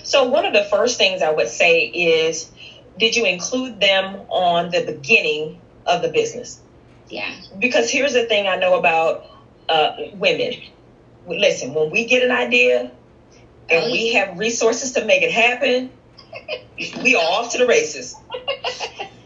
So, 0.03 0.29
one 0.29 0.45
of 0.45 0.53
the 0.53 0.63
first 0.65 0.97
things 0.97 1.21
I 1.21 1.31
would 1.31 1.49
say 1.49 1.85
is 1.85 2.51
did 2.97 3.15
you 3.15 3.25
include 3.25 3.79
them 3.79 4.21
on 4.29 4.69
the 4.69 4.85
beginning 4.85 5.59
of 5.85 6.01
the 6.01 6.09
business? 6.09 6.61
Yeah. 7.09 7.33
Because 7.59 7.89
here's 7.89 8.13
the 8.13 8.25
thing 8.25 8.47
I 8.47 8.55
know 8.55 8.77
about 8.77 9.25
uh, 9.69 9.95
women. 10.13 10.53
Listen, 11.27 11.73
when 11.73 11.91
we 11.91 12.05
get 12.05 12.23
an 12.23 12.31
idea 12.31 12.91
and 13.69 13.91
we 13.91 14.13
have 14.13 14.37
resources 14.37 14.91
to 14.93 15.05
make 15.05 15.23
it 15.23 15.31
happen, 15.31 15.91
we 17.01 17.15
are 17.15 17.23
off 17.23 17.51
to 17.51 17.57
the 17.57 17.65
races. 17.65 18.15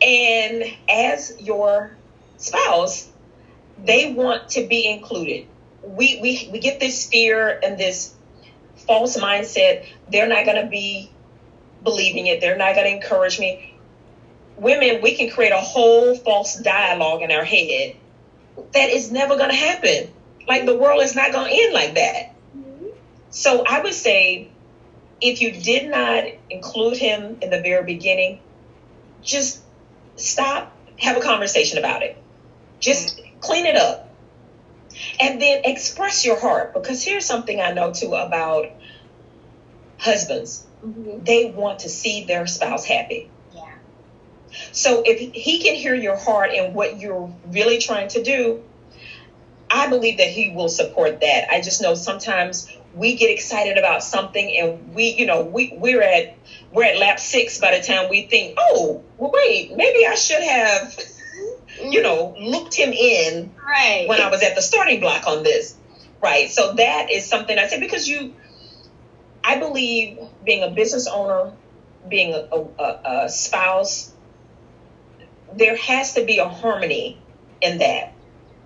and 0.01 0.63
as 0.87 1.35
your 1.39 1.91
spouse, 2.37 3.09
they 3.83 4.11
want 4.11 4.49
to 4.49 4.65
be 4.65 4.87
included. 4.87 5.45
We, 5.83 6.19
we, 6.21 6.49
we 6.51 6.59
get 6.59 6.79
this 6.79 7.07
fear 7.07 7.59
and 7.63 7.77
this 7.77 8.13
false 8.75 9.17
mindset. 9.17 9.85
They're 10.09 10.27
not 10.27 10.45
going 10.45 10.61
to 10.61 10.69
be 10.69 11.11
believing 11.83 12.27
it. 12.27 12.41
They're 12.41 12.57
not 12.57 12.75
going 12.75 12.87
to 12.87 12.95
encourage 12.95 13.39
me. 13.39 13.73
Women, 14.57 15.01
we 15.01 15.15
can 15.15 15.29
create 15.29 15.53
a 15.53 15.61
whole 15.61 16.15
false 16.15 16.55
dialogue 16.55 17.21
in 17.21 17.31
our 17.31 17.45
head 17.45 17.95
that 18.73 18.89
is 18.89 19.11
never 19.11 19.37
going 19.37 19.49
to 19.49 19.55
happen. 19.55 20.11
Like 20.49 20.65
the 20.65 20.75
world 20.75 21.03
is 21.03 21.15
not 21.15 21.31
going 21.31 21.51
to 21.51 21.55
end 21.55 21.73
like 21.73 21.93
that. 21.93 22.33
Mm-hmm. 22.57 22.87
So 23.29 23.63
I 23.65 23.81
would 23.81 23.93
say 23.93 24.49
if 25.21 25.41
you 25.41 25.51
did 25.51 25.89
not 25.89 26.23
include 26.49 26.97
him 26.97 27.37
in 27.41 27.51
the 27.51 27.61
very 27.61 27.85
beginning, 27.85 28.39
just 29.21 29.61
stop, 30.15 30.75
have 30.97 31.17
a 31.17 31.21
conversation 31.21 31.77
about 31.77 32.01
it. 32.01 32.17
Just 32.79 33.19
mm-hmm. 33.19 33.39
clean 33.39 33.67
it 33.67 33.75
up. 33.75 34.09
And 35.19 35.39
then 35.39 35.61
express 35.65 36.25
your 36.25 36.39
heart. 36.39 36.73
Because 36.73 37.03
here's 37.03 37.25
something 37.25 37.61
I 37.61 37.71
know 37.71 37.93
too 37.93 38.15
about 38.15 38.71
husbands 39.99 40.65
mm-hmm. 40.83 41.23
they 41.23 41.51
want 41.51 41.79
to 41.79 41.89
see 41.89 42.23
their 42.23 42.47
spouse 42.47 42.85
happy. 42.85 43.29
Yeah. 43.53 43.75
So 44.71 45.03
if 45.05 45.19
he 45.19 45.61
can 45.61 45.75
hear 45.75 45.93
your 45.93 46.17
heart 46.17 46.51
and 46.55 46.73
what 46.73 46.99
you're 46.99 47.31
really 47.51 47.77
trying 47.77 48.07
to 48.09 48.23
do, 48.23 48.63
I 49.69 49.87
believe 49.87 50.17
that 50.17 50.27
he 50.27 50.49
will 50.49 50.69
support 50.69 51.21
that. 51.21 51.51
I 51.51 51.61
just 51.61 51.81
know 51.81 51.93
sometimes 51.93 52.69
we 52.95 53.15
get 53.15 53.29
excited 53.29 53.77
about 53.77 54.03
something 54.03 54.57
and 54.57 54.95
we, 54.95 55.09
you 55.09 55.25
know, 55.25 55.41
we, 55.41 55.73
we're 55.75 56.01
at 56.01 56.35
we're 56.71 56.85
at 56.85 56.97
lap 56.97 57.19
six 57.19 57.59
by 57.59 57.77
the 57.77 57.85
time 57.85 58.09
we 58.09 58.23
think, 58.23 58.55
oh, 58.57 59.03
well, 59.17 59.31
wait, 59.31 59.75
maybe 59.75 60.05
I 60.05 60.15
should 60.15 60.41
have, 60.41 60.99
you 61.83 62.01
know, 62.01 62.35
looked 62.39 62.73
him 62.73 62.93
in 62.93 63.51
right. 63.65 64.07
when 64.07 64.21
I 64.21 64.29
was 64.29 64.41
at 64.43 64.55
the 64.55 64.61
starting 64.61 64.99
block 64.99 65.27
on 65.27 65.43
this. 65.43 65.75
Right. 66.21 66.49
So 66.49 66.73
that 66.73 67.09
is 67.11 67.25
something 67.25 67.57
I 67.57 67.67
say 67.67 67.79
because 67.79 68.07
you, 68.07 68.33
I 69.43 69.57
believe 69.57 70.19
being 70.43 70.63
a 70.63 70.69
business 70.69 71.07
owner, 71.07 71.53
being 72.07 72.33
a, 72.33 72.65
a, 72.79 73.01
a 73.05 73.29
spouse, 73.29 74.11
there 75.53 75.75
has 75.77 76.13
to 76.15 76.25
be 76.25 76.39
a 76.39 76.47
harmony 76.47 77.17
in 77.61 77.79
that 77.79 78.13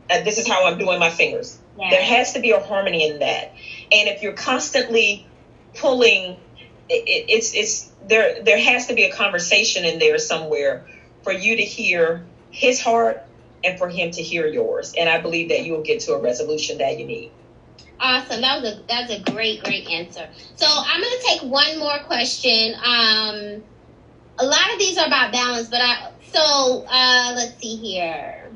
uh, 0.10 0.22
this 0.24 0.38
is 0.38 0.48
how 0.48 0.65
I'm 0.65 0.77
doing 0.77 1.00
my 1.00 1.10
fingers. 1.10 1.57
Yeah. 1.77 1.89
There 1.89 2.03
has 2.03 2.33
to 2.33 2.39
be 2.39 2.51
a 2.51 2.60
harmony 2.60 3.07
in 3.07 3.19
that. 3.19 3.53
And 3.91 4.07
if 4.10 4.22
you're 4.22 4.33
constantly 4.33 5.25
pulling, 5.75 6.38
it, 6.89 7.25
it's 7.29 7.53
it's 7.53 7.91
there. 8.07 8.43
There 8.43 8.60
has 8.60 8.88
to 8.88 8.93
be 8.93 9.03
a 9.03 9.13
conversation 9.13 9.86
in 9.86 10.00
there 10.00 10.17
somewhere 10.19 10.86
for 11.24 11.31
you 11.31 11.55
to 11.55 11.63
hear 11.63 12.25
his 12.51 12.81
heart 12.81 13.24
and 13.63 13.79
for 13.79 13.89
him 13.89 14.12
to 14.12 14.22
hear 14.22 14.45
yours. 14.45 14.93
And 14.98 15.10
I 15.10 15.19
believe 15.19 15.50
that 15.50 15.65
you 15.65 15.74
will 15.74 15.83
get 15.83 16.01
to 16.01 16.13
a 16.13 16.22
resolution 16.22 16.79
that 16.79 17.00
you 17.00 17.05
need. 17.05 17.31
Awesome. 18.00 18.41
That 18.41 18.62
was 18.62 18.74
a 18.74 18.81
that's 18.88 19.12
a 19.12 19.31
great 19.31 19.63
great 19.63 19.88
answer. 19.88 20.27
So 20.55 20.67
I'm 20.67 21.01
gonna 21.01 21.15
take 21.25 21.41
one 21.41 21.79
more 21.79 22.00
question. 22.00 22.75
Um, 22.75 23.63
a 24.39 24.45
lot 24.45 24.74
of 24.74 24.79
these 24.79 24.98
are 24.98 25.07
about 25.07 25.31
balance, 25.31 25.69
but 25.69 25.79
I 25.81 26.12
so 26.33 26.86
uh, 26.88 27.33
let's 27.36 27.57
see 27.60 27.77
here. 27.77 28.51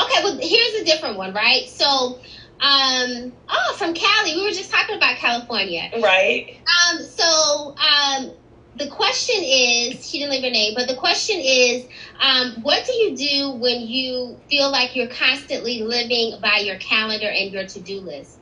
Okay, 0.00 0.22
well 0.22 0.38
here's 0.40 0.74
a 0.80 0.84
different 0.84 1.16
one, 1.16 1.32
right? 1.32 1.68
So 1.68 2.18
um, 2.60 3.32
oh, 3.50 3.74
from 3.76 3.92
Cali. 3.94 4.34
We 4.34 4.42
were 4.42 4.50
just 4.50 4.70
talking 4.70 4.96
about 4.96 5.16
California, 5.16 5.90
right? 6.02 6.56
Um, 6.66 7.02
so 7.02 7.74
um, 7.76 8.30
the 8.76 8.88
question 8.88 9.36
is, 9.42 10.08
she 10.08 10.18
didn't 10.18 10.30
leave 10.30 10.42
her 10.42 10.50
name, 10.50 10.74
but 10.74 10.88
the 10.88 10.96
question 10.96 11.36
is, 11.38 11.84
um, 12.18 12.62
what 12.62 12.86
do 12.86 12.92
you 12.94 13.16
do 13.16 13.50
when 13.58 13.80
you 13.80 14.38
feel 14.48 14.70
like 14.70 14.96
you're 14.96 15.08
constantly 15.08 15.82
living 15.82 16.40
by 16.40 16.58
your 16.58 16.76
calendar 16.76 17.28
and 17.28 17.52
your 17.52 17.66
to-do 17.66 18.00
list? 18.00 18.38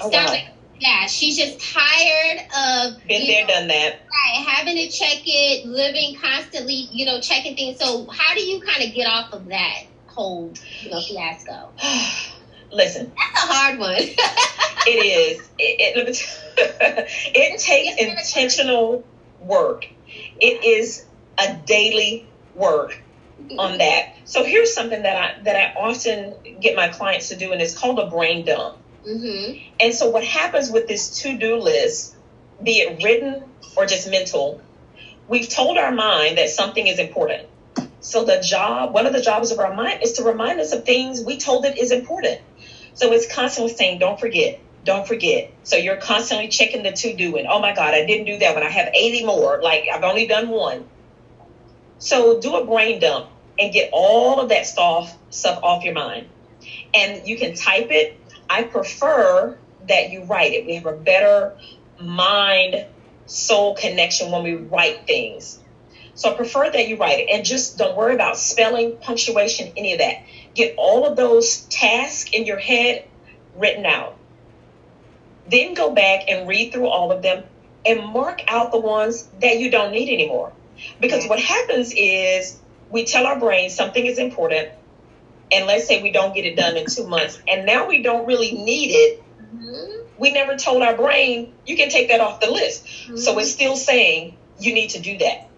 Oh, 0.00 0.08
wow. 0.08 0.26
Like, 0.26 0.46
yeah, 0.78 1.06
she's 1.06 1.36
just 1.36 1.74
tired 1.74 2.40
of 2.54 3.06
been 3.08 3.26
there, 3.26 3.42
know, 3.42 3.48
done 3.48 3.68
that. 3.68 4.00
Right, 4.00 4.46
having 4.46 4.76
to 4.76 4.88
check 4.88 5.22
it, 5.24 5.66
living 5.66 6.16
constantly, 6.20 6.86
you 6.92 7.06
know, 7.06 7.20
checking 7.20 7.56
things. 7.56 7.78
So, 7.78 8.06
how 8.08 8.34
do 8.34 8.42
you 8.42 8.60
kind 8.60 8.84
of 8.84 8.94
get 8.94 9.06
off 9.06 9.32
of 9.32 9.46
that 9.46 9.84
whole, 10.18 10.52
you 10.80 10.90
know, 10.90 11.00
fiasco? 11.00 11.70
Listen, 12.72 13.12
that's 13.16 13.44
a 13.44 13.46
hard 13.46 13.78
one. 13.78 13.96
it 13.98 14.90
is. 14.90 15.48
It, 15.58 16.08
it, 16.08 16.38
it 17.34 17.60
takes 17.60 18.02
intentional 18.02 19.04
work. 19.40 19.86
It 20.40 20.64
is 20.64 21.06
a 21.38 21.54
daily 21.54 22.26
work 22.54 23.00
on 23.58 23.78
that. 23.78 24.14
So 24.24 24.44
here's 24.44 24.74
something 24.74 25.02
that 25.02 25.16
I 25.16 25.42
that 25.44 25.56
I 25.56 25.80
often 25.80 26.34
get 26.60 26.74
my 26.76 26.88
clients 26.88 27.28
to 27.28 27.36
do, 27.36 27.52
and 27.52 27.62
it's 27.62 27.78
called 27.78 27.98
a 27.98 28.10
brain 28.10 28.44
dump. 28.44 28.76
Mm-hmm. 29.06 29.58
And 29.80 29.94
so 29.94 30.10
what 30.10 30.24
happens 30.24 30.70
with 30.70 30.88
this 30.88 31.22
to 31.22 31.38
do 31.38 31.56
list, 31.56 32.16
be 32.62 32.80
it 32.80 33.02
written 33.02 33.44
or 33.76 33.86
just 33.86 34.10
mental, 34.10 34.60
we've 35.28 35.48
told 35.48 35.78
our 35.78 35.92
mind 35.92 36.36
that 36.36 36.50
something 36.50 36.86
is 36.86 36.98
important. 36.98 37.48
So 38.08 38.24
the 38.24 38.38
job, 38.38 38.94
one 38.94 39.06
of 39.06 39.12
the 39.12 39.20
jobs 39.20 39.50
of 39.52 39.58
our 39.60 39.70
mind 39.74 40.00
is 40.02 40.14
to 40.14 40.22
remind 40.24 40.60
us 40.60 40.72
of 40.72 40.86
things 40.86 41.20
we 41.22 41.36
told 41.36 41.66
it 41.66 41.78
is 41.78 41.92
important. 41.92 42.40
So 42.94 43.12
it's 43.12 43.26
constantly 43.26 43.70
saying, 43.72 43.98
don't 43.98 44.18
forget, 44.18 44.62
don't 44.84 45.06
forget. 45.06 45.52
So 45.62 45.76
you're 45.76 45.98
constantly 45.98 46.48
checking 46.48 46.82
the 46.84 46.92
to 46.92 47.14
do 47.14 47.36
and 47.36 47.46
oh 47.50 47.60
my 47.60 47.72
God, 47.74 47.94
I 47.94 48.02
didn't 48.02 48.24
do 48.24 48.38
that 48.38 48.54
when 48.54 48.64
I 48.64 48.70
have 48.70 48.88
80 48.94 49.24
more. 49.24 49.60
Like 49.62 49.84
I've 49.92 50.04
only 50.04 50.26
done 50.26 50.48
one. 50.48 50.86
So 51.98 52.38
do 52.40 52.56
a 52.56 52.64
brain 52.64 53.00
dump 53.00 53.28
and 53.58 53.72
get 53.72 53.90
all 53.92 54.40
of 54.40 54.48
that 54.48 54.66
stuff 54.66 55.16
stuff 55.30 55.58
off 55.62 55.84
your 55.84 55.94
mind. 55.94 56.28
And 56.94 57.26
you 57.26 57.36
can 57.36 57.54
type 57.54 57.88
it. 57.90 58.16
I 58.48 58.64
prefer 58.64 59.58
that 59.88 60.08
you 60.08 60.24
write 60.24 60.52
it. 60.54 60.64
We 60.66 60.74
have 60.74 60.86
a 60.86 60.92
better 60.92 61.54
mind 62.00 62.86
soul 63.26 63.74
connection 63.74 64.30
when 64.32 64.42
we 64.42 64.54
write 64.54 64.98
things. 65.06 65.60
So 66.18 66.32
I 66.32 66.34
prefer 66.34 66.68
that 66.68 66.88
you 66.88 66.96
write 66.96 67.20
it 67.20 67.28
and 67.30 67.44
just 67.44 67.78
don't 67.78 67.96
worry 67.96 68.12
about 68.12 68.36
spelling, 68.36 68.96
punctuation, 68.96 69.72
any 69.76 69.92
of 69.92 70.00
that. 70.00 70.24
Get 70.52 70.74
all 70.76 71.06
of 71.06 71.16
those 71.16 71.60
tasks 71.66 72.30
in 72.32 72.44
your 72.44 72.58
head 72.58 73.06
written 73.54 73.86
out. 73.86 74.16
Then 75.48 75.74
go 75.74 75.92
back 75.94 76.24
and 76.28 76.48
read 76.48 76.72
through 76.72 76.88
all 76.88 77.12
of 77.12 77.22
them 77.22 77.44
and 77.86 78.04
mark 78.04 78.42
out 78.48 78.72
the 78.72 78.80
ones 78.80 79.28
that 79.40 79.60
you 79.60 79.70
don't 79.70 79.92
need 79.92 80.12
anymore. 80.12 80.52
Because 80.98 81.24
what 81.28 81.38
happens 81.38 81.94
is 81.96 82.58
we 82.90 83.04
tell 83.04 83.24
our 83.24 83.38
brain 83.38 83.70
something 83.70 84.04
is 84.04 84.18
important, 84.18 84.70
and 85.52 85.66
let's 85.66 85.86
say 85.86 86.02
we 86.02 86.10
don't 86.10 86.34
get 86.34 86.44
it 86.44 86.56
done 86.56 86.76
in 86.76 86.86
two 86.86 87.06
months, 87.06 87.40
and 87.46 87.64
now 87.64 87.86
we 87.86 88.02
don't 88.02 88.26
really 88.26 88.50
need 88.50 88.90
it. 88.90 89.22
Mm-hmm. 89.54 90.02
We 90.18 90.32
never 90.32 90.56
told 90.56 90.82
our 90.82 90.96
brain, 90.96 91.54
you 91.64 91.76
can 91.76 91.90
take 91.90 92.08
that 92.08 92.20
off 92.20 92.40
the 92.40 92.50
list. 92.50 92.84
Mm-hmm. 92.84 93.16
So 93.18 93.38
it's 93.38 93.52
still 93.52 93.76
saying 93.76 94.36
you 94.58 94.74
need 94.74 94.90
to 94.90 95.00
do 95.00 95.16
that. 95.18 95.48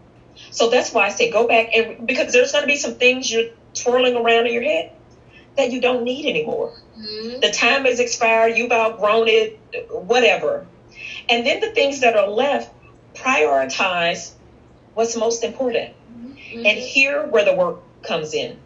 So 0.50 0.70
that's 0.70 0.92
why 0.92 1.06
I 1.06 1.08
say 1.10 1.30
go 1.30 1.46
back 1.46 1.70
and 1.74 2.06
because 2.06 2.32
there's 2.32 2.52
going 2.52 2.62
to 2.62 2.66
be 2.66 2.76
some 2.76 2.94
things 2.94 3.30
you're 3.30 3.50
twirling 3.74 4.16
around 4.16 4.46
in 4.46 4.52
your 4.52 4.62
head 4.62 4.92
that 5.56 5.70
you 5.70 5.80
don't 5.80 6.04
need 6.04 6.26
anymore. 6.26 6.72
Mm-hmm. 6.98 7.40
The 7.40 7.50
time 7.50 7.84
has 7.84 8.00
expired, 8.00 8.56
you've 8.56 8.72
outgrown 8.72 9.28
it, 9.28 9.58
whatever. 9.90 10.66
And 11.28 11.46
then 11.46 11.60
the 11.60 11.70
things 11.70 12.00
that 12.00 12.16
are 12.16 12.28
left, 12.28 12.72
prioritize 13.14 14.32
what's 14.94 15.16
most 15.16 15.44
important. 15.44 15.94
Mm-hmm. 16.12 16.66
And 16.66 16.78
here 16.78 17.26
where 17.26 17.44
the 17.44 17.54
work 17.54 17.80
comes 18.02 18.34
in. 18.34 18.58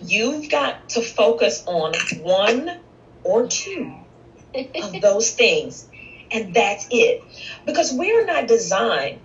You've 0.00 0.50
got 0.50 0.90
to 0.90 1.02
focus 1.02 1.62
on 1.66 1.94
one 2.20 2.78
or 3.24 3.46
two 3.46 3.94
of 4.54 5.00
those 5.00 5.30
things. 5.32 5.88
And 6.30 6.52
that's 6.54 6.86
it. 6.90 7.22
Because 7.64 7.92
we're 7.92 8.26
not 8.26 8.46
designed 8.48 9.20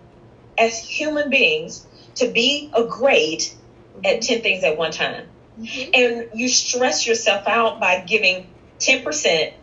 as 0.58 0.78
human 0.78 1.30
beings 1.30 1.86
to 2.16 2.28
be 2.28 2.70
a 2.74 2.84
great 2.84 3.56
at 4.04 4.22
10 4.22 4.42
things 4.42 4.64
at 4.64 4.78
one 4.78 4.92
time. 4.92 5.28
Mm-hmm. 5.60 5.92
And 5.94 6.40
you 6.40 6.48
stress 6.48 7.06
yourself 7.06 7.48
out 7.48 7.80
by 7.80 8.00
giving 8.02 8.48
10% 8.80 9.54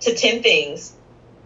to 0.00 0.14
10 0.14 0.42
things 0.42 0.94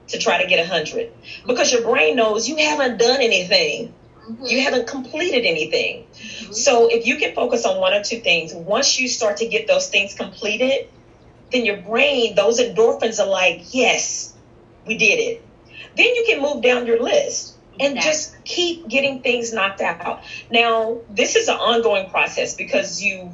to 0.09 0.19
try 0.19 0.43
to 0.43 0.49
get 0.49 0.59
100 0.59 1.13
because 1.47 1.73
your 1.73 1.83
brain 1.83 2.17
knows 2.17 2.49
you 2.49 2.57
haven't 2.57 2.99
done 2.99 3.21
anything. 3.21 3.95
Mm-hmm. 4.29 4.45
You 4.45 4.61
haven't 4.63 4.87
completed 4.87 5.45
anything. 5.45 6.07
Mm-hmm. 6.13 6.53
So 6.53 6.89
if 6.89 7.07
you 7.07 7.17
can 7.17 7.35
focus 7.35 7.65
on 7.65 7.79
one 7.79 7.95
or 7.95 8.03
two 8.03 8.21
things, 8.21 8.53
once 8.53 8.99
you 8.99 9.09
start 9.09 9.39
to 9.39 9.47
get 9.47 9.67
those 9.67 9.89
things 9.89 10.15
completed, 10.15 10.89
then 11.53 11.65
your 11.65 11.79
brain, 11.79 12.35
those 12.35 12.61
endorphins 12.61 13.19
are 13.19 13.29
like, 13.29 13.75
yes, 13.75 14.35
we 14.87 14.97
did 14.97 15.19
it. 15.19 15.45
Then 15.97 16.15
you 16.15 16.25
can 16.27 16.41
move 16.41 16.63
down 16.63 16.87
your 16.87 17.03
list 17.03 17.57
and 17.81 17.97
exactly. 17.97 18.11
just 18.11 18.45
keep 18.45 18.89
getting 18.89 19.23
things 19.23 19.53
knocked 19.53 19.81
out. 19.81 20.23
Now, 20.51 21.01
this 21.09 21.37
is 21.37 21.49
an 21.49 21.57
ongoing 21.57 22.11
process 22.11 22.55
because 22.55 23.03
you 23.03 23.33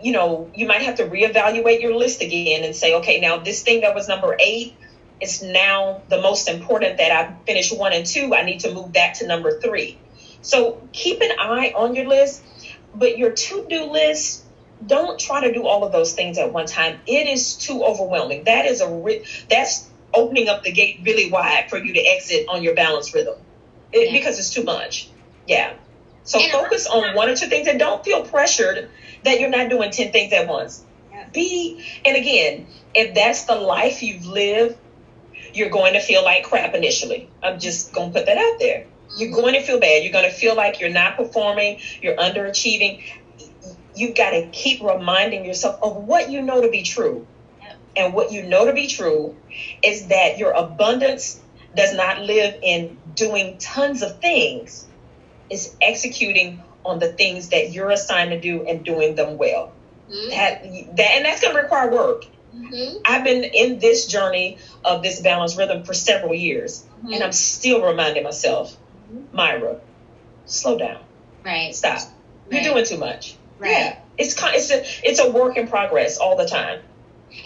you 0.00 0.12
know, 0.12 0.50
you 0.54 0.66
might 0.66 0.82
have 0.82 0.96
to 0.96 1.04
reevaluate 1.04 1.80
your 1.80 1.94
list 1.94 2.22
again 2.22 2.64
and 2.64 2.74
say, 2.74 2.94
okay, 2.94 3.20
now 3.20 3.38
this 3.38 3.62
thing 3.62 3.80
that 3.80 3.94
was 3.94 4.08
number 4.08 4.36
eight 4.38 4.74
is 5.20 5.42
now 5.42 6.02
the 6.08 6.20
most 6.20 6.48
important 6.48 6.98
that 6.98 7.12
I 7.12 7.34
finished 7.46 7.76
one 7.76 7.92
and 7.92 8.04
two. 8.04 8.34
I 8.34 8.42
need 8.42 8.60
to 8.60 8.74
move 8.74 8.92
that 8.94 9.14
to 9.16 9.26
number 9.26 9.60
three. 9.60 9.98
So 10.42 10.86
keep 10.92 11.20
an 11.20 11.30
eye 11.38 11.72
on 11.74 11.94
your 11.94 12.06
list, 12.06 12.42
but 12.94 13.16
your 13.16 13.30
to 13.30 13.66
do 13.68 13.84
list, 13.84 14.44
don't 14.84 15.18
try 15.18 15.46
to 15.46 15.52
do 15.52 15.66
all 15.66 15.84
of 15.84 15.92
those 15.92 16.14
things 16.14 16.38
at 16.38 16.52
one 16.52 16.66
time. 16.66 17.00
It 17.06 17.28
is 17.28 17.54
too 17.54 17.84
overwhelming. 17.84 18.44
That 18.44 18.66
is 18.66 18.80
a 18.80 19.22
that's 19.48 19.88
opening 20.14 20.48
up 20.48 20.62
the 20.62 20.72
gate 20.72 21.00
really 21.04 21.30
wide 21.30 21.66
for 21.68 21.78
you 21.78 21.92
to 21.94 22.00
exit 22.00 22.46
on 22.48 22.62
your 22.62 22.74
balance 22.74 23.14
rhythm 23.14 23.34
it, 23.92 24.06
yeah. 24.06 24.18
because 24.18 24.38
it's 24.38 24.50
too 24.50 24.64
much. 24.64 25.08
Yeah. 25.46 25.74
So 26.24 26.38
focus 26.50 26.86
on 26.86 27.14
one 27.14 27.28
or 27.28 27.36
two 27.36 27.48
things 27.48 27.66
and 27.66 27.78
don't 27.78 28.04
feel 28.04 28.24
pressured 28.24 28.88
that 29.24 29.40
you're 29.40 29.50
not 29.50 29.68
doing 29.68 29.90
10 29.90 30.12
things 30.12 30.32
at 30.32 30.46
once. 30.46 30.84
Yeah. 31.10 31.26
Be, 31.32 31.84
and 32.04 32.16
again, 32.16 32.66
if 32.94 33.14
that's 33.14 33.44
the 33.44 33.56
life 33.56 34.02
you've 34.02 34.26
lived, 34.26 34.76
you're 35.52 35.70
going 35.70 35.94
to 35.94 36.00
feel 36.00 36.24
like 36.24 36.44
crap 36.44 36.74
initially. 36.74 37.28
I'm 37.42 37.58
just 37.58 37.92
going 37.92 38.12
to 38.12 38.18
put 38.18 38.26
that 38.26 38.38
out 38.38 38.58
there. 38.58 38.86
You're 39.16 39.30
mm-hmm. 39.30 39.40
going 39.40 39.54
to 39.54 39.62
feel 39.62 39.80
bad. 39.80 40.02
You're 40.04 40.12
going 40.12 40.30
to 40.30 40.34
feel 40.34 40.56
like 40.56 40.80
you're 40.80 40.90
not 40.90 41.16
performing, 41.16 41.80
you're 42.00 42.16
underachieving. 42.16 43.02
You've 43.94 44.16
got 44.16 44.30
to 44.30 44.48
keep 44.52 44.82
reminding 44.82 45.44
yourself 45.44 45.82
of 45.82 45.96
what 45.96 46.30
you 46.30 46.40
know 46.40 46.62
to 46.62 46.70
be 46.70 46.82
true. 46.82 47.26
And 47.96 48.14
what 48.14 48.32
you 48.32 48.42
know 48.42 48.66
to 48.66 48.72
be 48.72 48.86
true 48.86 49.36
is 49.82 50.08
that 50.08 50.38
your 50.38 50.52
abundance 50.52 51.40
does 51.74 51.94
not 51.94 52.20
live 52.20 52.58
in 52.62 52.98
doing 53.14 53.58
tons 53.58 54.02
of 54.02 54.20
things, 54.20 54.86
it's 55.50 55.74
executing 55.80 56.62
on 56.84 56.98
the 56.98 57.12
things 57.12 57.50
that 57.50 57.72
you're 57.72 57.90
assigned 57.90 58.30
to 58.30 58.40
do 58.40 58.66
and 58.66 58.84
doing 58.84 59.14
them 59.14 59.38
well. 59.38 59.72
Mm-hmm. 60.10 60.30
That, 60.30 60.96
that 60.96 61.10
and 61.16 61.24
that's 61.24 61.40
going 61.40 61.54
to 61.54 61.62
require 61.62 61.90
work. 61.90 62.24
Mm-hmm. 62.54 62.98
I've 63.04 63.24
been 63.24 63.44
in 63.44 63.78
this 63.78 64.06
journey 64.06 64.58
of 64.84 65.02
this 65.02 65.20
balanced 65.20 65.56
rhythm 65.56 65.84
for 65.84 65.94
several 65.94 66.34
years, 66.34 66.84
mm-hmm. 66.98 67.14
and 67.14 67.22
I'm 67.22 67.32
still 67.32 67.84
reminding 67.84 68.24
myself, 68.24 68.76
mm-hmm. 69.10 69.34
Myra, 69.34 69.80
slow 70.44 70.78
down. 70.78 71.02
Right. 71.44 71.74
Stop. 71.74 71.98
Right. 72.50 72.62
You're 72.62 72.74
doing 72.74 72.84
too 72.84 72.98
much. 72.98 73.36
Right. 73.58 73.70
Yeah. 73.70 73.98
It's 74.18 74.34
it's 74.38 74.70
a 74.70 75.08
it's 75.08 75.18
a 75.18 75.30
work 75.30 75.56
in 75.56 75.68
progress 75.68 76.18
all 76.18 76.36
the 76.36 76.46
time. 76.46 76.80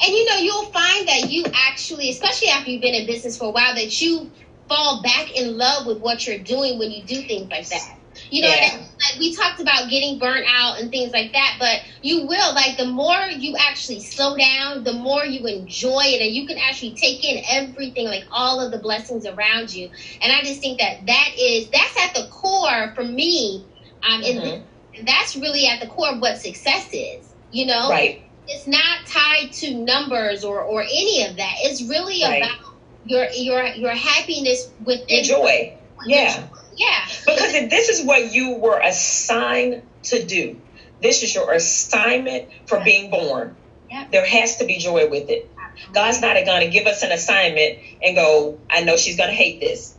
And 0.03 0.15
you 0.15 0.25
know, 0.27 0.37
you'll 0.37 0.67
find 0.67 1.09
that 1.09 1.31
you 1.31 1.45
actually, 1.55 2.11
especially 2.11 2.49
after 2.49 2.71
you've 2.71 2.83
been 2.83 2.95
in 2.95 3.07
business 3.07 3.39
for 3.39 3.47
a 3.47 3.51
while, 3.51 3.75
that 3.75 4.01
you 4.01 4.31
fall 4.69 5.03
back 5.03 5.35
in 5.37 5.57
love 5.57 5.87
with 5.87 5.99
what 5.99 6.27
you're 6.27 6.39
doing 6.39 6.79
when 6.79 6.91
you 6.91 7.03
do 7.05 7.23
things 7.23 7.51
like 7.51 7.69
that. 7.69 7.97
You 8.31 8.43
know, 8.43 8.49
yeah. 8.49 8.79
like 8.79 9.19
we 9.19 9.35
talked 9.35 9.61
about 9.61 9.89
getting 9.91 10.19
burnt 10.19 10.47
out 10.49 10.81
and 10.81 10.91
things 10.91 11.13
like 11.13 11.33
that, 11.33 11.57
but 11.59 11.83
you 12.03 12.27
will 12.27 12.55
like 12.55 12.77
the 12.77 12.87
more 12.87 13.27
you 13.31 13.57
actually 13.59 14.01
slow 14.01 14.37
down, 14.37 14.85
the 14.85 14.93
more 14.93 15.25
you 15.25 15.47
enjoy 15.47 16.03
it, 16.05 16.23
and 16.23 16.35
you 16.35 16.47
can 16.47 16.59
actually 16.59 16.95
take 16.95 17.25
in 17.25 17.45
everything, 17.49 18.07
like 18.07 18.25
all 18.31 18.61
of 18.61 18.73
the 18.73 18.79
blessings 18.79 19.27
around 19.27 19.73
you. 19.73 19.91
And 20.23 20.33
I 20.33 20.43
just 20.43 20.61
think 20.61 20.79
that 20.81 21.07
that 21.07 21.31
is 21.39 21.69
that's 21.71 21.97
at 22.05 22.15
the 22.15 22.29
core 22.31 22.93
for 22.95 23.05
me. 23.05 23.65
Um, 24.03 24.23
mm-hmm. 24.23 24.99
and 24.99 25.07
that's 25.07 25.37
really 25.37 25.67
at 25.67 25.81
the 25.81 25.87
core 25.87 26.15
of 26.15 26.21
what 26.21 26.39
success 26.39 26.89
is. 26.93 27.33
You 27.53 27.67
know, 27.67 27.91
right? 27.91 28.23
It's 28.49 28.67
not 28.67 29.07
tied 29.07 29.53
to 29.53 29.75
numbers 29.75 30.45
or 30.45 30.61
or 30.61 30.83
any 30.83 31.25
of 31.25 31.37
that. 31.37 31.55
It's 31.63 31.83
really 31.83 32.23
Right. 32.23 32.43
about 32.43 32.59
your 33.05 33.27
your 33.31 33.65
your 33.67 33.93
happiness 33.95 34.71
within 34.85 35.25
Your 35.25 35.39
joy. 35.39 35.79
Yeah. 36.07 36.49
Yeah. 36.77 37.07
Because 37.27 37.55
if 37.55 37.71
this 37.71 37.89
is 37.89 38.05
what 38.05 38.33
you 38.33 38.57
were 38.57 38.79
assigned 38.79 39.83
to 40.05 40.25
do, 40.25 40.61
this 41.01 41.23
is 41.23 41.35
your 41.35 41.53
assignment 41.53 42.51
for 42.67 42.81
being 42.85 43.11
born. 43.11 43.57
Yeah. 43.91 44.07
There 44.11 44.27
has 44.27 44.59
to 44.59 44.67
be 44.67 44.79
joy 44.79 45.09
with 45.09 45.31
it. 45.31 45.51
God's 45.93 46.21
not 46.21 46.35
going 46.45 46.63
to 46.63 46.69
give 46.71 46.87
us 46.87 47.03
an 47.03 47.13
assignment 47.13 47.79
and 48.03 48.17
go, 48.17 48.59
I 48.71 48.83
know 48.83 48.97
she's 48.97 49.17
going 49.17 49.29
to 49.31 49.35
hate 49.35 49.61
this. 49.61 49.95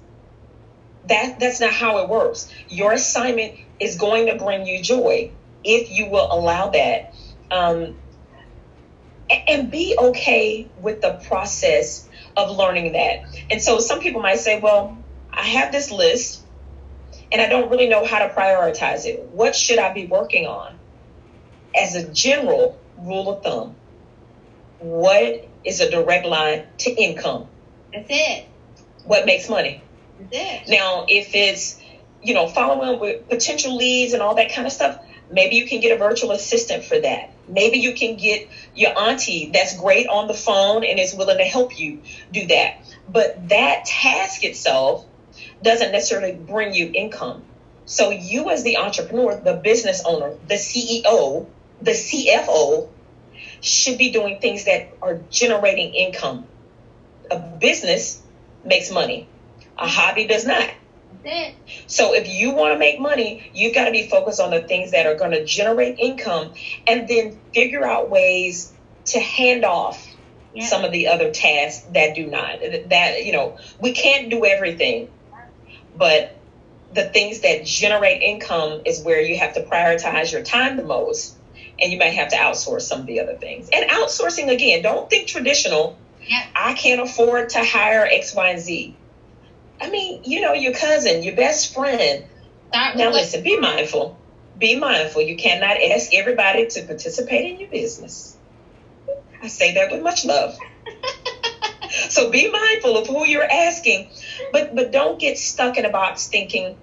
That 1.05 1.39
that's 1.39 1.59
not 1.59 1.71
how 1.71 1.99
it 1.99 2.09
works. 2.09 2.51
Your 2.69 2.91
assignment 2.93 3.55
is 3.79 3.97
going 3.97 4.27
to 4.27 4.35
bring 4.43 4.65
you 4.65 4.81
joy 4.81 5.31
if 5.63 5.91
you 5.91 6.07
will 6.07 6.27
allow 6.31 6.69
that. 6.69 7.13
Um, 7.49 7.95
and 9.29 9.69
be 9.69 9.95
okay 9.97 10.67
with 10.79 11.01
the 11.01 11.13
process 11.27 12.07
of 12.35 12.55
learning 12.55 12.93
that. 12.93 13.23
And 13.49 13.61
so 13.61 13.79
some 13.79 13.99
people 13.99 14.21
might 14.21 14.39
say, 14.39 14.59
well, 14.59 14.97
I 15.31 15.43
have 15.43 15.71
this 15.71 15.91
list 15.91 16.43
and 17.31 17.41
I 17.41 17.47
don't 17.47 17.69
really 17.69 17.87
know 17.87 18.05
how 18.05 18.19
to 18.19 18.29
prioritize 18.33 19.05
it. 19.05 19.21
What 19.31 19.55
should 19.55 19.79
I 19.79 19.93
be 19.93 20.05
working 20.05 20.45
on? 20.45 20.77
As 21.75 21.95
a 21.95 22.07
general 22.07 22.79
rule 22.97 23.29
of 23.29 23.43
thumb, 23.43 23.75
what 24.79 25.47
is 25.63 25.81
a 25.81 25.89
direct 25.89 26.25
line 26.25 26.65
to 26.79 26.91
income? 26.91 27.47
That's 27.93 28.07
it. 28.09 28.47
What 29.03 29.25
makes 29.25 29.49
money? 29.49 29.81
That's 30.19 30.31
it. 30.33 30.69
Now, 30.69 31.05
if 31.07 31.35
it's, 31.35 31.79
you 32.21 32.33
know, 32.33 32.47
following 32.47 32.95
up 32.95 33.01
with 33.01 33.27
potential 33.27 33.75
leads 33.75 34.13
and 34.13 34.21
all 34.21 34.35
that 34.35 34.51
kind 34.53 34.65
of 34.65 34.73
stuff, 34.73 34.99
maybe 35.31 35.55
you 35.55 35.67
can 35.67 35.79
get 35.79 35.91
a 35.91 35.97
virtual 35.97 36.31
assistant 36.31 36.83
for 36.83 36.99
that. 36.99 37.31
Maybe 37.47 37.77
you 37.77 37.93
can 37.93 38.17
get 38.17 38.49
your 38.75 38.97
auntie 38.97 39.49
that's 39.53 39.77
great 39.77 40.07
on 40.07 40.27
the 40.27 40.33
phone 40.33 40.83
and 40.83 40.99
is 40.99 41.13
willing 41.13 41.37
to 41.37 41.43
help 41.43 41.79
you 41.79 42.01
do 42.31 42.47
that. 42.47 42.77
But 43.09 43.49
that 43.49 43.85
task 43.85 44.43
itself 44.43 45.05
doesn't 45.61 45.91
necessarily 45.91 46.33
bring 46.33 46.73
you 46.73 46.91
income. 46.93 47.43
So 47.85 48.09
you 48.09 48.49
as 48.49 48.63
the 48.63 48.77
entrepreneur, 48.77 49.39
the 49.39 49.53
business 49.53 50.03
owner, 50.05 50.33
the 50.47 50.55
CEO, 50.55 51.47
the 51.81 51.91
CFO 51.91 52.89
should 53.61 53.97
be 53.97 54.11
doing 54.11 54.39
things 54.39 54.65
that 54.65 54.89
are 55.01 55.21
generating 55.29 55.93
income. 55.93 56.45
A 57.31 57.39
business 57.39 58.21
makes 58.63 58.91
money. 58.91 59.27
A 59.77 59.87
hobby 59.87 60.27
does 60.27 60.45
not. 60.45 60.69
So 61.87 62.13
if 62.13 62.27
you 62.27 62.51
want 62.51 62.73
to 62.73 62.79
make 62.79 62.99
money, 62.99 63.49
you've 63.53 63.73
got 63.73 63.85
to 63.85 63.91
be 63.91 64.07
focused 64.07 64.39
on 64.39 64.51
the 64.51 64.61
things 64.61 64.91
that 64.91 65.05
are 65.05 65.15
going 65.15 65.31
to 65.31 65.45
generate 65.45 65.99
income 65.99 66.53
and 66.85 67.07
then 67.07 67.39
figure 67.53 67.85
out 67.85 68.09
ways 68.09 68.73
to 69.05 69.19
hand 69.19 69.63
off 69.63 70.05
Yeah. 70.53 70.65
some 70.65 70.83
of 70.83 70.91
the 70.91 71.07
other 71.07 71.31
tasks 71.31 71.85
that 71.93 72.13
do 72.15 72.27
not. 72.27 72.59
That, 72.89 73.23
you 73.25 73.31
know, 73.31 73.57
we 73.79 73.91
can't 73.91 74.29
do 74.29 74.45
everything, 74.45 75.09
but 75.95 76.35
the 76.93 77.03
things 77.03 77.41
that 77.41 77.65
generate 77.65 78.21
income 78.21 78.81
is 78.85 79.01
where 79.01 79.21
you 79.21 79.37
have 79.37 79.53
to 79.53 79.61
prioritize 79.63 80.31
your 80.31 80.41
time 80.41 80.77
the 80.77 80.83
most. 80.83 81.35
And 81.79 81.91
you 81.91 81.99
might 81.99 82.13
have 82.13 82.29
to 82.29 82.35
outsource 82.35 82.81
some 82.81 83.01
of 83.01 83.05
the 83.05 83.19
other 83.19 83.35
things. 83.35 83.69
And 83.71 83.87
outsourcing, 83.89 84.49
again, 84.51 84.81
don't 84.81 85.07
think 85.09 85.27
traditional. 85.27 85.95
Yeah. 86.25 86.43
I 86.55 86.73
can't 86.73 86.99
afford 87.01 87.49
to 87.49 87.63
hire 87.63 88.07
X, 88.11 88.33
Y, 88.33 88.49
and 88.49 88.59
Z. 88.59 88.95
I 89.79 89.89
mean, 89.89 90.21
you 90.23 90.41
know, 90.41 90.53
your 90.53 90.73
cousin, 90.73 91.23
your 91.23 91.35
best 91.35 91.73
friend. 91.73 92.23
Now, 92.73 93.11
listen, 93.11 93.43
be 93.43 93.57
mindful. 93.57 94.17
Be 94.57 94.75
mindful. 94.75 95.21
You 95.21 95.35
cannot 95.35 95.81
ask 95.81 96.13
everybody 96.13 96.65
to 96.67 96.83
participate 96.83 97.45
in 97.45 97.59
your 97.59 97.69
business. 97.69 98.37
I 99.41 99.47
say 99.47 99.73
that 99.73 99.91
with 99.91 100.01
much 100.01 100.25
love. 100.25 100.57
so 102.09 102.29
be 102.29 102.49
mindful 102.49 102.97
of 102.97 103.07
who 103.07 103.25
you're 103.25 103.49
asking, 103.49 104.07
but 104.51 104.73
but 104.73 104.91
don't 104.91 105.19
get 105.19 105.37
stuck 105.37 105.77
in 105.77 105.85
a 105.85 105.89
box 105.89 106.27
thinking 106.27 106.75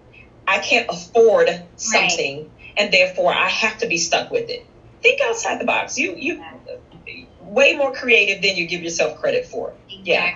I 0.46 0.58
can't 0.58 0.86
afford 0.88 1.50
something 1.76 2.48
and 2.76 2.92
therefore 2.92 3.32
I 3.32 3.48
have 3.48 3.78
to 3.78 3.86
be 3.86 3.98
stuck 3.98 4.30
with 4.30 4.48
it. 4.48 4.64
Think 5.02 5.20
outside 5.20 5.58
the 5.58 5.64
box. 5.64 5.98
You 5.98 6.14
you 6.16 6.40
way 7.40 7.72
more 7.74 7.92
creative 7.92 8.42
than 8.42 8.56
you 8.56 8.66
give 8.66 8.82
yourself 8.82 9.16
credit 9.16 9.44
for. 9.46 9.72
Yeah. 9.88 10.34